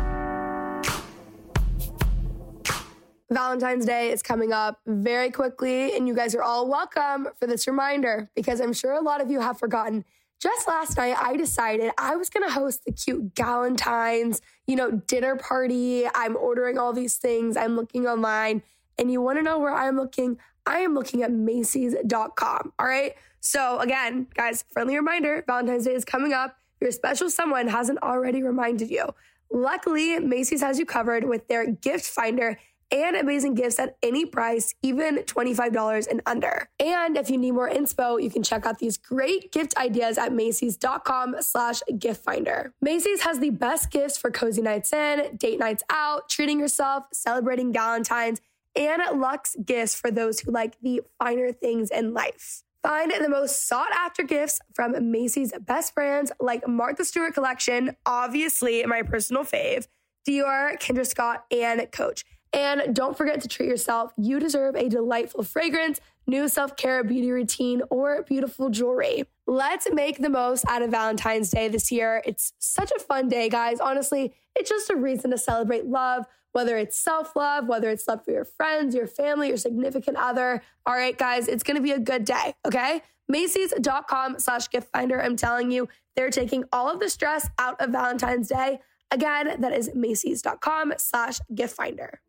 [3.34, 7.66] Valentine's Day is coming up very quickly, and you guys are all welcome for this
[7.66, 10.04] reminder because I'm sure a lot of you have forgotten.
[10.40, 15.34] Just last night, I decided I was gonna host the cute Galentine's, you know, dinner
[15.34, 16.04] party.
[16.14, 18.62] I'm ordering all these things, I'm looking online,
[18.98, 20.38] and you wanna know where I'm looking?
[20.64, 22.72] I am looking at Macy's.com.
[22.78, 23.14] All right.
[23.40, 26.56] So, again, guys, friendly reminder Valentine's Day is coming up.
[26.80, 29.12] Your special someone hasn't already reminded you.
[29.50, 32.58] Luckily, Macy's has you covered with their gift finder
[32.90, 36.68] and amazing gifts at any price, even $25 and under.
[36.78, 40.32] And if you need more inspo, you can check out these great gift ideas at
[40.32, 42.74] Macy's.com slash gift finder.
[42.80, 47.72] Macy's has the best gifts for cozy nights in, date nights out, treating yourself, celebrating
[47.72, 48.40] Valentine's,
[48.76, 52.62] and luxe gifts for those who like the finer things in life.
[52.82, 58.84] Find the most sought after gifts from Macy's best brands like Martha Stewart Collection, obviously
[58.84, 59.86] my personal fave,
[60.28, 62.24] Dior, Kendra Scott, and Coach.
[62.54, 64.12] And don't forget to treat yourself.
[64.16, 69.24] You deserve a delightful fragrance, new self care beauty routine, or beautiful jewelry.
[69.46, 72.22] Let's make the most out of Valentine's Day this year.
[72.24, 73.80] It's such a fun day, guys.
[73.80, 78.24] Honestly, it's just a reason to celebrate love, whether it's self love, whether it's love
[78.24, 80.62] for your friends, your family, your significant other.
[80.86, 83.02] All right, guys, it's to be a good day, okay?
[83.28, 85.20] Macy's.com slash gift finder.
[85.20, 88.78] I'm telling you, they're taking all of the stress out of Valentine's Day.
[89.10, 92.20] Again, that is Macy's.com slash gift finder.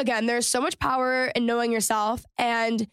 [0.00, 2.24] Again, there's so much power in knowing yourself.
[2.38, 2.86] And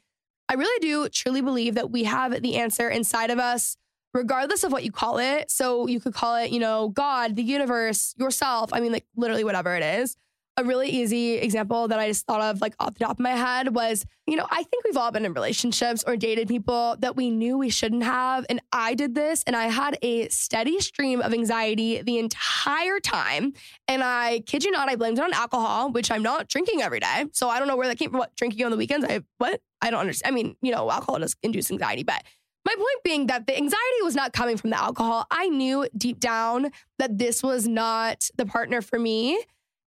[0.50, 3.78] I really do truly believe that we have the answer inside of us,
[4.14, 5.50] regardless of what you call it.
[5.50, 8.72] So you could call it, you know, God, the universe, yourself.
[8.74, 10.18] I mean, like literally whatever it is
[10.58, 13.32] a really easy example that I just thought of like off the top of my
[13.32, 17.16] head was, you know, I think we've all been in relationships or dated people that
[17.16, 18.44] we knew we shouldn't have.
[18.50, 23.54] And I did this and I had a steady stream of anxiety the entire time.
[23.88, 27.00] And I kid you not, I blamed it on alcohol, which I'm not drinking every
[27.00, 27.26] day.
[27.34, 28.20] So I don't know where that came from.
[28.20, 29.06] What drinking on the weekends?
[29.08, 29.62] I what?
[29.84, 30.34] I don't understand.
[30.34, 32.24] I mean, you know, alcohol does induce anxiety, but
[32.66, 35.26] my point being that the anxiety was not coming from the alcohol.
[35.30, 39.40] I knew deep down that this was not the partner for me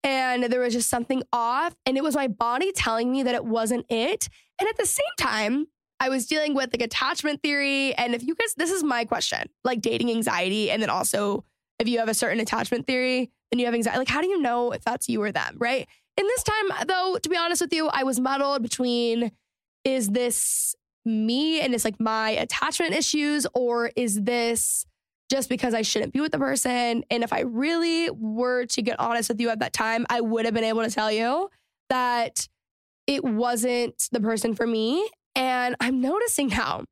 [0.03, 1.75] and there was just something off.
[1.87, 4.29] And it was my body telling me that it wasn't it.
[4.59, 5.67] And at the same time,
[5.99, 7.95] I was dealing with like attachment theory.
[7.95, 10.71] And if you guys, this is my question like dating anxiety.
[10.71, 11.45] And then also,
[11.79, 13.99] if you have a certain attachment theory, then you have anxiety.
[13.99, 15.57] Like, how do you know if that's you or them?
[15.59, 15.87] Right.
[16.17, 19.33] In this time, though, to be honest with you, I was muddled between
[19.85, 24.85] is this me and it's like my attachment issues, or is this
[25.31, 27.05] just because I shouldn't be with the person.
[27.11, 30.45] And if I really were to get honest with you at that time, I would
[30.45, 31.49] have been able to tell you
[31.89, 32.49] that
[33.07, 35.09] it wasn't the person for me.
[35.37, 36.85] And I'm noticing now,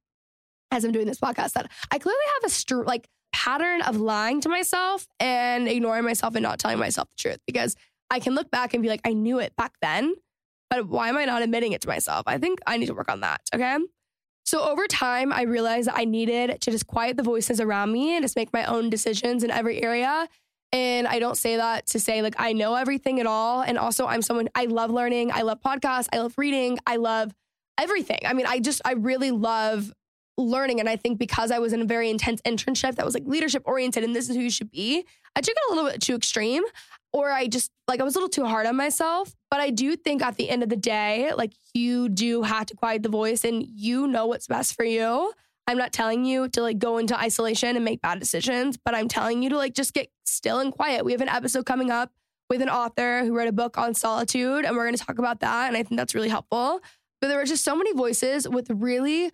[0.71, 4.41] as I'm doing this podcast, that I clearly have a str- like pattern of lying
[4.43, 7.75] to myself and ignoring myself and not telling myself the truth because
[8.11, 10.15] I can look back and be like, I knew it back then,
[10.71, 12.23] but why am I not admitting it to myself?
[12.27, 13.41] I think I need to work on that.
[13.55, 13.77] Okay.
[14.49, 18.17] So over time, I realized that I needed to just quiet the voices around me
[18.17, 20.27] and just make my own decisions in every area.
[20.73, 23.61] And I don't say that to say like I know everything at all.
[23.61, 25.33] And also, I'm someone I love learning.
[25.33, 26.09] I love podcasts.
[26.15, 26.79] I love reading.
[26.87, 27.35] I love
[27.79, 28.21] everything.
[28.25, 29.93] I mean, I just, I really love
[30.39, 30.81] learning.
[30.81, 33.65] And I think because I was in a very intense internship that was like leadership
[33.67, 35.05] oriented and this is who you should be,
[35.37, 36.63] I took it a little bit too extreme
[37.19, 39.35] or I just like I was a little too hard on myself.
[39.51, 42.75] But I do think at the end of the day, like you do have to
[42.75, 45.33] quiet the voice and you know what's best for you.
[45.67, 49.09] I'm not telling you to like go into isolation and make bad decisions, but I'm
[49.09, 51.05] telling you to like just get still and quiet.
[51.05, 52.11] We have an episode coming up
[52.49, 55.41] with an author who wrote a book on solitude, and we're going to talk about
[55.41, 55.69] that.
[55.69, 56.81] And I think that's really helpful.
[57.21, 59.31] But there were just so many voices with really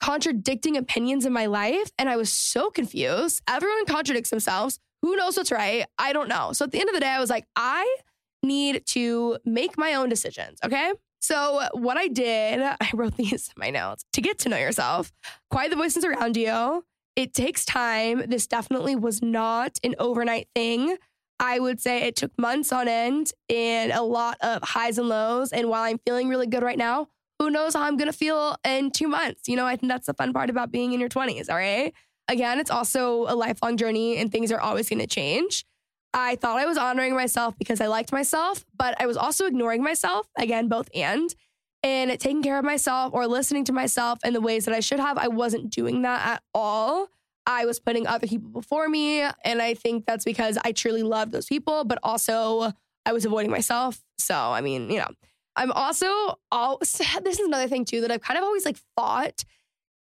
[0.00, 1.90] contradicting opinions in my life.
[1.98, 3.42] And I was so confused.
[3.48, 4.78] Everyone contradicts themselves.
[5.06, 5.86] Who knows what's right?
[5.98, 6.52] I don't know.
[6.52, 7.96] So at the end of the day, I was like, I
[8.42, 10.58] need to make my own decisions.
[10.64, 10.92] Okay.
[11.20, 15.12] So what I did, I wrote these in my notes to get to know yourself,
[15.48, 16.84] quiet the voices around you.
[17.14, 18.24] It takes time.
[18.26, 20.96] This definitely was not an overnight thing.
[21.38, 25.52] I would say it took months on end and a lot of highs and lows.
[25.52, 27.06] And while I'm feeling really good right now,
[27.38, 29.46] who knows how I'm going to feel in two months?
[29.46, 31.48] You know, I think that's the fun part about being in your 20s.
[31.48, 31.94] All right.
[32.28, 35.64] Again, it's also a lifelong journey and things are always going to change.
[36.12, 39.82] I thought I was honoring myself because I liked myself, but I was also ignoring
[39.82, 40.26] myself.
[40.38, 41.34] Again, both and.
[41.82, 44.98] And taking care of myself or listening to myself in the ways that I should
[44.98, 47.08] have, I wasn't doing that at all.
[47.46, 49.20] I was putting other people before me.
[49.20, 52.72] And I think that's because I truly love those people, but also
[53.04, 54.02] I was avoiding myself.
[54.18, 55.08] So, I mean, you know,
[55.54, 59.44] I'm also all this is another thing too that I've kind of always like thought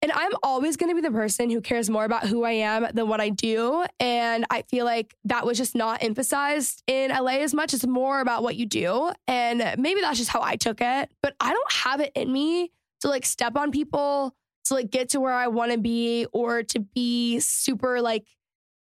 [0.01, 2.87] and I'm always going to be the person who cares more about who I am
[2.93, 3.85] than what I do.
[3.99, 7.73] And I feel like that was just not emphasized in LA as much.
[7.73, 9.11] It's more about what you do.
[9.27, 11.11] And maybe that's just how I took it.
[11.21, 14.35] But I don't have it in me to like step on people,
[14.65, 18.25] to like get to where I want to be, or to be super like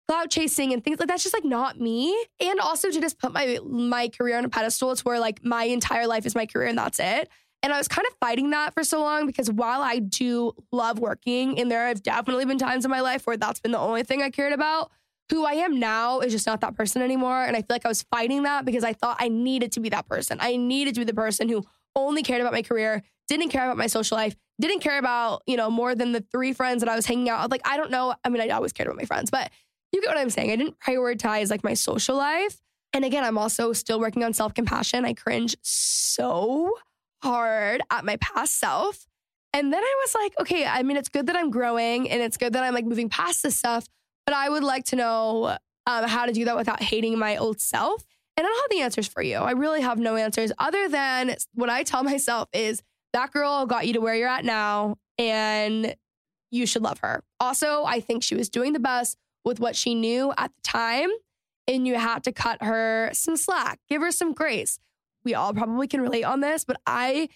[0.07, 2.17] cloud chasing and things like that's just like not me.
[2.39, 4.91] And also to just put my my career on a pedestal.
[4.91, 7.29] It's where like my entire life is my career and that's it.
[7.63, 10.97] And I was kind of fighting that for so long because while I do love
[10.97, 14.03] working, and there have definitely been times in my life where that's been the only
[14.03, 14.91] thing I cared about,
[15.29, 17.43] who I am now is just not that person anymore.
[17.43, 19.89] And I feel like I was fighting that because I thought I needed to be
[19.89, 20.37] that person.
[20.41, 21.63] I needed to be the person who
[21.95, 25.55] only cared about my career, didn't care about my social life, didn't care about, you
[25.55, 27.51] know, more than the three friends that I was hanging out with.
[27.51, 28.15] Like, I don't know.
[28.23, 29.51] I mean, I always cared about my friends, but
[29.91, 30.51] you get what I'm saying.
[30.51, 32.61] I didn't prioritize like my social life.
[32.93, 35.05] And again, I'm also still working on self compassion.
[35.05, 36.73] I cringe so
[37.23, 39.07] hard at my past self.
[39.53, 42.37] And then I was like, okay, I mean, it's good that I'm growing and it's
[42.37, 43.85] good that I'm like moving past this stuff,
[44.25, 45.57] but I would like to know
[45.87, 48.05] um, how to do that without hating my old self.
[48.37, 49.35] And I don't have the answers for you.
[49.35, 52.81] I really have no answers other than what I tell myself is
[53.13, 55.95] that girl got you to where you're at now and
[56.49, 57.23] you should love her.
[57.39, 61.09] Also, I think she was doing the best with what she knew at the time
[61.67, 64.79] and you had to cut her some slack, give her some grace.
[65.23, 67.29] We all probably can relate on this, but I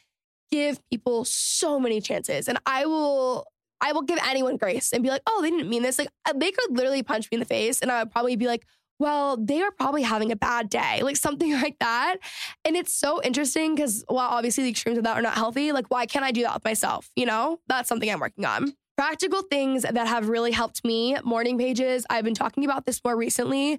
[0.52, 3.48] give people so many chances and I will
[3.82, 6.34] I will give anyone grace and be like, "Oh, they didn't mean this." Like uh,
[6.36, 8.66] they could literally punch me in the face and I would probably be like,
[9.00, 12.18] "Well, they are probably having a bad day." Like something like that.
[12.64, 15.88] And it's so interesting cuz while obviously the extremes of that are not healthy, like
[15.90, 17.60] why can't I do that with myself, you know?
[17.68, 18.74] That's something I'm working on.
[18.98, 22.06] Practical things that have really helped me, morning pages.
[22.10, 23.78] I've been talking about this more recently.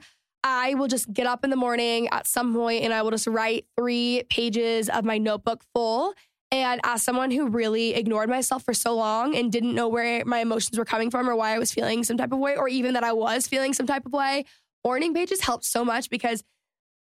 [0.49, 3.27] I will just get up in the morning at some point and I will just
[3.27, 6.15] write three pages of my notebook full.
[6.53, 10.39] And as someone who really ignored myself for so long and didn't know where my
[10.39, 12.95] emotions were coming from or why I was feeling some type of way, or even
[12.95, 14.45] that I was feeling some type of way,
[14.85, 16.45] morning pages helped so much because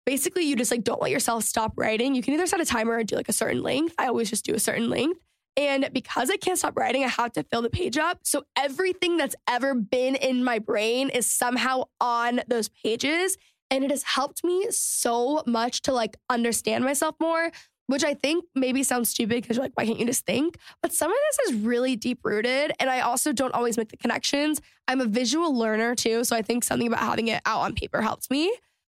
[0.08, 2.16] basically you just like don't let yourself stop writing.
[2.16, 3.94] You can either set a timer or do like a certain length.
[4.00, 5.20] I always just do a certain length.
[5.58, 8.20] And because I can't stop writing, I have to fill the page up.
[8.24, 13.38] So everything that's ever been in my brain is somehow on those pages.
[13.72, 17.52] And it has helped me so much to like understand myself more,
[17.88, 20.58] which I think maybe sounds stupid because you're like, why can't you just think?
[20.82, 22.74] But some of this is really deep rooted.
[22.80, 24.62] And I also don't always make the connections.
[24.88, 26.24] I'm a visual learner too.
[26.26, 28.54] So I think something about having it out on paper helps me.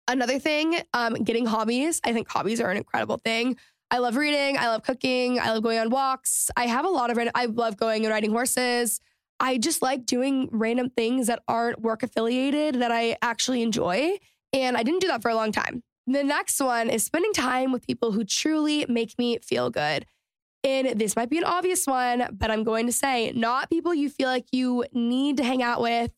[0.08, 2.00] Another thing, um, getting hobbies.
[2.02, 3.56] I think hobbies are an incredible thing.
[3.90, 4.58] I love reading.
[4.58, 5.40] I love cooking.
[5.40, 6.50] I love going on walks.
[6.56, 9.00] I have a lot of, I love going and riding horses.
[9.40, 14.18] I just like doing random things that aren't work affiliated that I actually enjoy.
[14.52, 15.82] And I didn't do that for a long time.
[16.06, 20.06] The next one is spending time with people who truly make me feel good.
[20.64, 24.10] And this might be an obvious one, but I'm going to say not people you
[24.10, 26.10] feel like you need to hang out with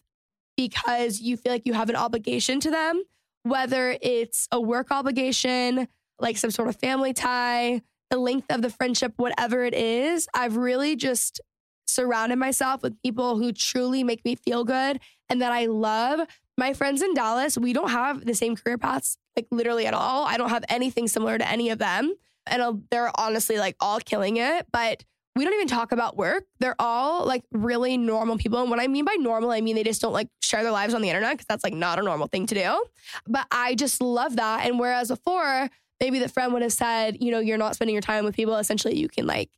[0.57, 3.03] because you feel like you have an obligation to them,
[3.43, 5.89] whether it's a work obligation,
[6.21, 10.57] like some sort of family tie, the length of the friendship, whatever it is, I've
[10.57, 11.41] really just
[11.87, 16.21] surrounded myself with people who truly make me feel good and that I love.
[16.57, 20.25] My friends in Dallas, we don't have the same career paths, like literally at all.
[20.25, 22.15] I don't have anything similar to any of them.
[22.47, 24.67] And uh, they're honestly like all killing it.
[24.73, 25.05] But
[25.37, 26.45] we don't even talk about work.
[26.59, 28.61] They're all like really normal people.
[28.61, 30.93] And what I mean by normal, I mean they just don't like share their lives
[30.93, 32.85] on the internet because that's like not a normal thing to do.
[33.27, 34.67] But I just love that.
[34.67, 38.03] And whereas before, maybe the friend would have said, you know, you're not spending your
[38.03, 39.51] time with people essentially you can like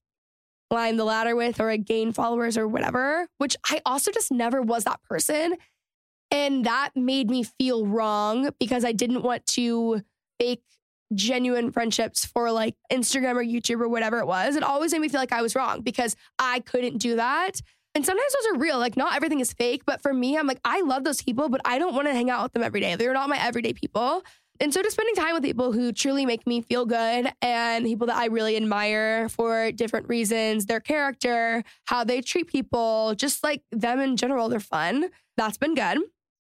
[0.70, 4.84] climb the ladder with or gain followers or whatever, which I also just never was
[4.84, 5.56] that person.
[6.30, 10.00] And that made me feel wrong because I didn't want to
[10.40, 10.62] fake
[11.14, 14.56] genuine friendships for like Instagram or YouTube or whatever it was.
[14.56, 17.60] It always made me feel like I was wrong because I couldn't do that.
[17.94, 18.78] And sometimes those are real.
[18.78, 19.82] Like, not everything is fake.
[19.84, 22.30] But for me, I'm like, I love those people, but I don't want to hang
[22.30, 22.96] out with them every day.
[22.96, 24.24] They're not my everyday people.
[24.62, 28.06] And so just spending time with people who truly make me feel good and people
[28.06, 33.64] that I really admire for different reasons, their character, how they treat people, just like
[33.72, 35.10] them in general, they're fun.
[35.36, 35.98] That's been good.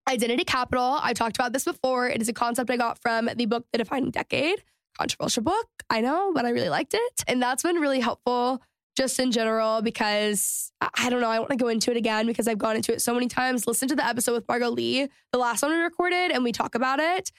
[0.07, 2.09] Identity Capital, I talked about this before.
[2.09, 4.63] It is a concept I got from the book The Defining Decade.
[4.99, 7.23] Controversial book, I know, but I really liked it.
[7.27, 8.61] And that's been really helpful
[8.95, 11.29] just in general because I don't know.
[11.29, 13.65] I want to go into it again because I've gone into it so many times.
[13.65, 16.75] Listen to the episode with Margot Lee, the last one we recorded, and we talk
[16.75, 17.31] about it.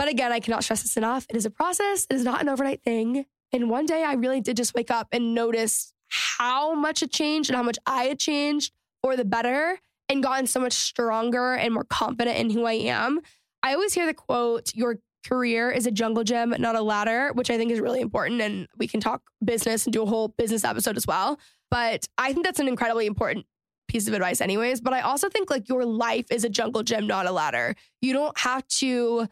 [0.00, 1.26] But again, I cannot stress this enough.
[1.28, 3.26] It is a process, it is not an overnight thing.
[3.52, 7.50] And one day I really did just wake up and notice how much it changed
[7.50, 8.72] and how much I had changed
[9.02, 9.78] for the better
[10.08, 13.20] and gotten so much stronger and more confident in who I am.
[13.62, 17.50] I always hear the quote, your career is a jungle gym, not a ladder, which
[17.50, 18.40] I think is really important.
[18.40, 21.38] And we can talk business and do a whole business episode as well.
[21.70, 23.44] But I think that's an incredibly important
[23.86, 24.80] piece of advice, anyways.
[24.80, 27.74] But I also think like your life is a jungle gym, not a ladder.
[28.00, 29.28] You don't have to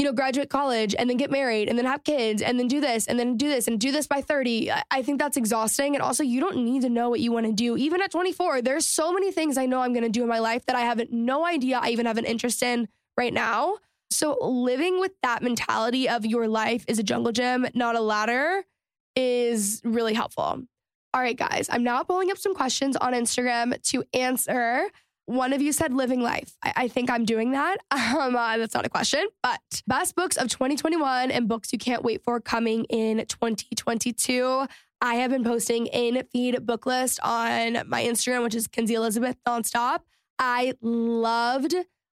[0.00, 2.80] you know, graduate college and then get married and then have kids and then do
[2.80, 4.72] this and then do this and do this by 30.
[4.90, 5.94] I think that's exhausting.
[5.94, 7.76] And also, you don't need to know what you want to do.
[7.76, 10.38] Even at 24, there's so many things I know I'm going to do in my
[10.38, 12.88] life that I have no idea I even have an interest in
[13.18, 13.76] right now.
[14.10, 18.64] So, living with that mentality of your life is a jungle gym, not a ladder,
[19.16, 20.62] is really helpful.
[21.12, 24.88] All right, guys, I'm now pulling up some questions on Instagram to answer.
[25.30, 26.56] One of you said living life.
[26.60, 27.76] I, I think I'm doing that.
[28.10, 32.02] Um, uh, that's not a question, but best books of 2021 and books you can't
[32.02, 34.66] wait for coming in 2022.
[35.00, 39.36] I have been posting in feed book list on my Instagram, which is Kenzie Elizabeth
[39.46, 40.00] nonstop.
[40.40, 41.74] I loved,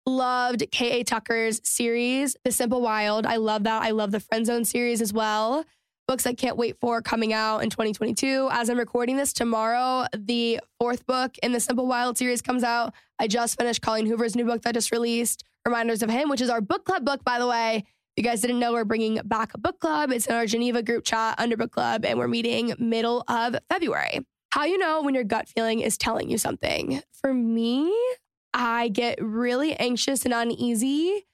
[0.06, 1.04] loved K.A.
[1.04, 3.26] Tucker's series, The Simple Wild.
[3.26, 3.82] I love that.
[3.82, 5.66] I love the Friend Zone series as well.
[6.12, 8.50] Books I can't wait for coming out in 2022.
[8.52, 12.92] As I'm recording this tomorrow, the fourth book in the Simple Wild series comes out.
[13.18, 16.50] I just finished Colleen Hoover's new book that just released, Reminders of Him, which is
[16.50, 17.76] our book club book, by the way.
[17.76, 20.12] If you guys didn't know, we're bringing back a book club.
[20.12, 24.20] It's in our Geneva group chat under book club, and we're meeting middle of February.
[24.50, 27.02] How you know when your gut feeling is telling you something?
[27.22, 27.90] For me,
[28.52, 31.24] I get really anxious and uneasy.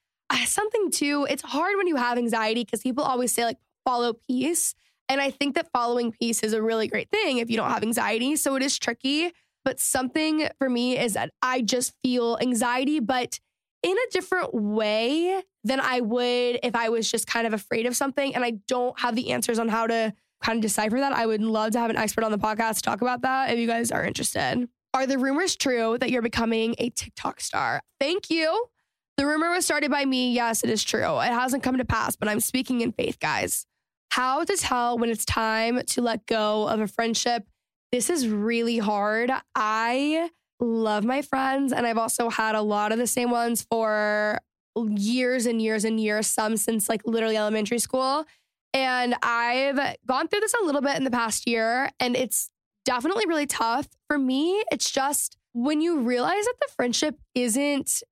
[0.47, 3.59] Something too, it's hard when you have anxiety because people always say, like,
[3.89, 4.75] follow peace.
[5.09, 7.83] And I think that following peace is a really great thing if you don't have
[7.83, 8.37] anxiety.
[8.37, 9.33] So it is tricky.
[9.65, 13.41] But something for me is that I just feel anxiety, but
[13.83, 17.97] in a different way than I would if I was just kind of afraid of
[17.97, 20.13] something and I don't have the answers on how to
[20.43, 21.13] kind of decipher that.
[21.13, 23.67] I would love to have an expert on the podcast talk about that if you
[23.67, 24.69] guys are interested.
[24.93, 27.81] Are the rumors true that you're becoming a TikTok star?
[27.99, 28.67] Thank you.
[29.17, 30.33] The rumor was started by me.
[30.33, 31.19] Yes, it is true.
[31.21, 33.67] It hasn't come to pass, but I'm speaking in faith, guys.
[34.11, 37.47] How to tell when it's time to let go of a friendship.
[37.93, 39.31] This is really hard.
[39.55, 40.31] I
[40.61, 44.41] love my friends, and I've also had a lot of the same ones for
[44.77, 48.25] years and years and years, some since like literally elementary school.
[48.75, 52.51] And I've gone through this a little bit in the past year, and it's
[52.85, 53.89] definitely really tough.
[54.07, 58.03] For me, it's just when you realize that the friendship isn't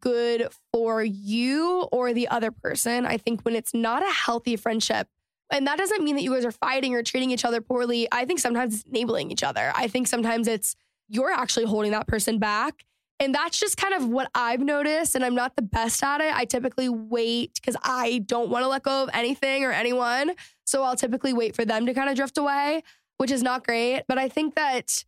[0.00, 5.08] good for you or the other person, I think when it's not a healthy friendship,
[5.54, 8.08] and that doesn't mean that you guys are fighting or treating each other poorly.
[8.10, 9.72] I think sometimes it's enabling each other.
[9.74, 10.74] I think sometimes it's
[11.08, 12.84] you're actually holding that person back.
[13.20, 15.14] And that's just kind of what I've noticed.
[15.14, 16.34] And I'm not the best at it.
[16.34, 20.32] I typically wait because I don't want to let go of anything or anyone.
[20.64, 22.82] So I'll typically wait for them to kind of drift away,
[23.18, 24.02] which is not great.
[24.08, 25.04] But I think that,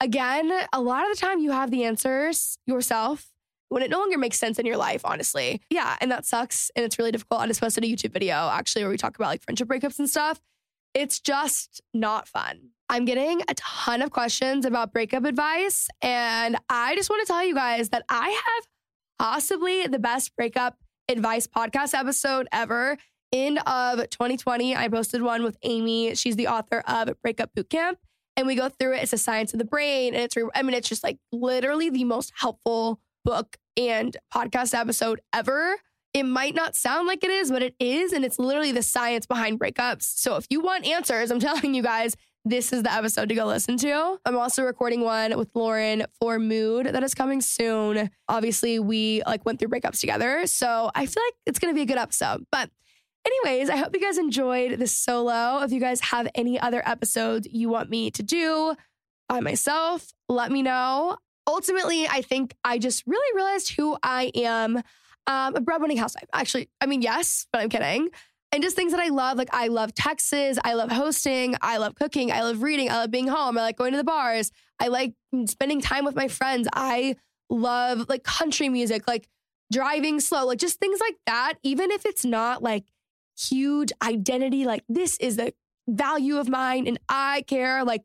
[0.00, 3.31] again, a lot of the time you have the answers yourself
[3.72, 5.62] when it no longer makes sense in your life, honestly.
[5.70, 5.96] Yeah.
[6.00, 6.70] And that sucks.
[6.76, 7.40] And it's really difficult.
[7.40, 10.08] I just posted a YouTube video actually where we talk about like friendship breakups and
[10.08, 10.40] stuff.
[10.92, 12.70] It's just not fun.
[12.90, 15.88] I'm getting a ton of questions about breakup advice.
[16.02, 18.68] And I just want to tell you guys that I have
[19.18, 20.76] possibly the best breakup
[21.08, 22.98] advice podcast episode ever.
[23.32, 26.14] End of 2020, I posted one with Amy.
[26.14, 27.94] She's the author of Breakup Bootcamp.
[28.36, 29.04] And we go through it.
[29.04, 30.14] It's a science of the brain.
[30.14, 35.20] And it's, I mean, it's just like literally the most helpful book and podcast episode
[35.32, 35.76] ever.
[36.14, 38.12] It might not sound like it is, but it is.
[38.12, 40.02] And it's literally the science behind breakups.
[40.02, 43.46] So if you want answers, I'm telling you guys, this is the episode to go
[43.46, 44.18] listen to.
[44.26, 48.10] I'm also recording one with Lauren for Mood that is coming soon.
[48.28, 50.46] Obviously, we like went through breakups together.
[50.46, 52.44] So I feel like it's going to be a good episode.
[52.50, 52.68] But
[53.24, 55.62] anyways, I hope you guys enjoyed this solo.
[55.62, 58.74] If you guys have any other episodes you want me to do
[59.28, 61.16] by myself, let me know
[61.46, 64.82] ultimately, I think I just really realized who I am.
[65.28, 66.28] Um, a breadwinning housewife.
[66.32, 68.08] Actually, I mean, yes, but I'm kidding.
[68.50, 69.38] And just things that I love.
[69.38, 70.58] Like, I love Texas.
[70.64, 71.54] I love hosting.
[71.62, 72.32] I love cooking.
[72.32, 72.90] I love reading.
[72.90, 73.56] I love being home.
[73.56, 74.50] I like going to the bars.
[74.80, 75.14] I like
[75.46, 76.66] spending time with my friends.
[76.72, 77.14] I
[77.48, 79.28] love like country music, like
[79.72, 81.54] driving slow, like just things like that.
[81.62, 82.84] Even if it's not like
[83.38, 85.54] huge identity, like this is the
[85.88, 87.84] value of mine and I care.
[87.84, 88.02] Like,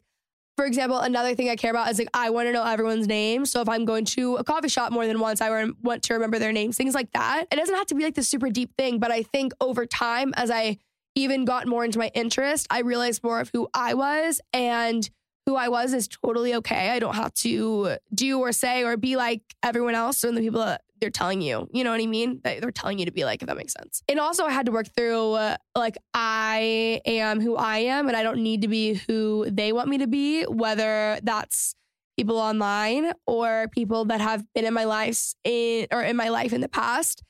[0.57, 3.45] for example, another thing I care about is like I want to know everyone's name.
[3.45, 5.49] So if I'm going to a coffee shop more than once, I
[5.83, 7.45] want to remember their names, things like that.
[7.51, 10.33] It doesn't have to be like this super deep thing, but I think over time,
[10.35, 10.79] as I
[11.13, 15.07] even got more into my interest, I realized more of who I was and
[15.45, 16.89] who I was is totally okay.
[16.89, 20.59] I don't have to do or say or be like everyone else and the people
[20.61, 21.67] that they're telling you.
[21.71, 22.41] You know what I mean?
[22.43, 24.01] They're telling you to be like, if that makes sense.
[24.07, 28.17] And also, I had to work through uh, like, I am who I am, and
[28.17, 31.75] I don't need to be who they want me to be, whether that's
[32.17, 36.51] people online or people that have been in my life in or in my life
[36.51, 37.23] in the past.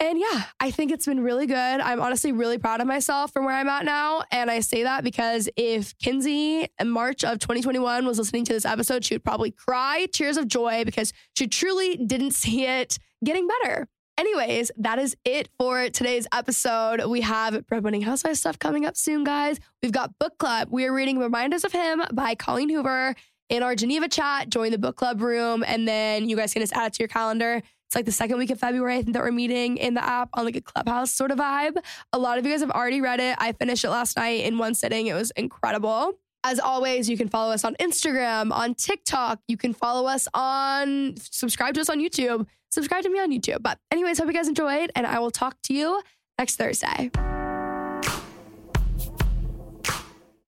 [0.00, 1.54] And yeah, I think it's been really good.
[1.54, 4.24] I'm honestly really proud of myself from where I'm at now.
[4.30, 8.64] And I say that because if Kenzie in March of 2021 was listening to this
[8.64, 13.46] episode, she would probably cry tears of joy because she truly didn't see it getting
[13.46, 13.88] better.
[14.16, 17.04] Anyways, that is it for today's episode.
[17.06, 19.58] We have Breadwinning Housewives stuff coming up soon, guys.
[19.82, 20.68] We've got book club.
[20.70, 23.16] We are reading Reminders of Him by Colleen Hoover
[23.48, 24.50] in our Geneva chat.
[24.50, 27.08] Join the book club room, and then you guys can just add it to your
[27.08, 27.62] calendar.
[27.86, 30.30] It's like the second week of February, I think that we're meeting in the app
[30.34, 31.76] on like a clubhouse sort of vibe.
[32.12, 33.36] A lot of you guys have already read it.
[33.38, 35.06] I finished it last night in one sitting.
[35.06, 36.14] It was incredible.
[36.46, 39.40] As always, you can follow us on Instagram, on TikTok.
[39.48, 43.62] You can follow us on, subscribe to us on YouTube, subscribe to me on YouTube.
[43.62, 46.02] But, anyways, hope you guys enjoyed, and I will talk to you
[46.38, 47.10] next Thursday.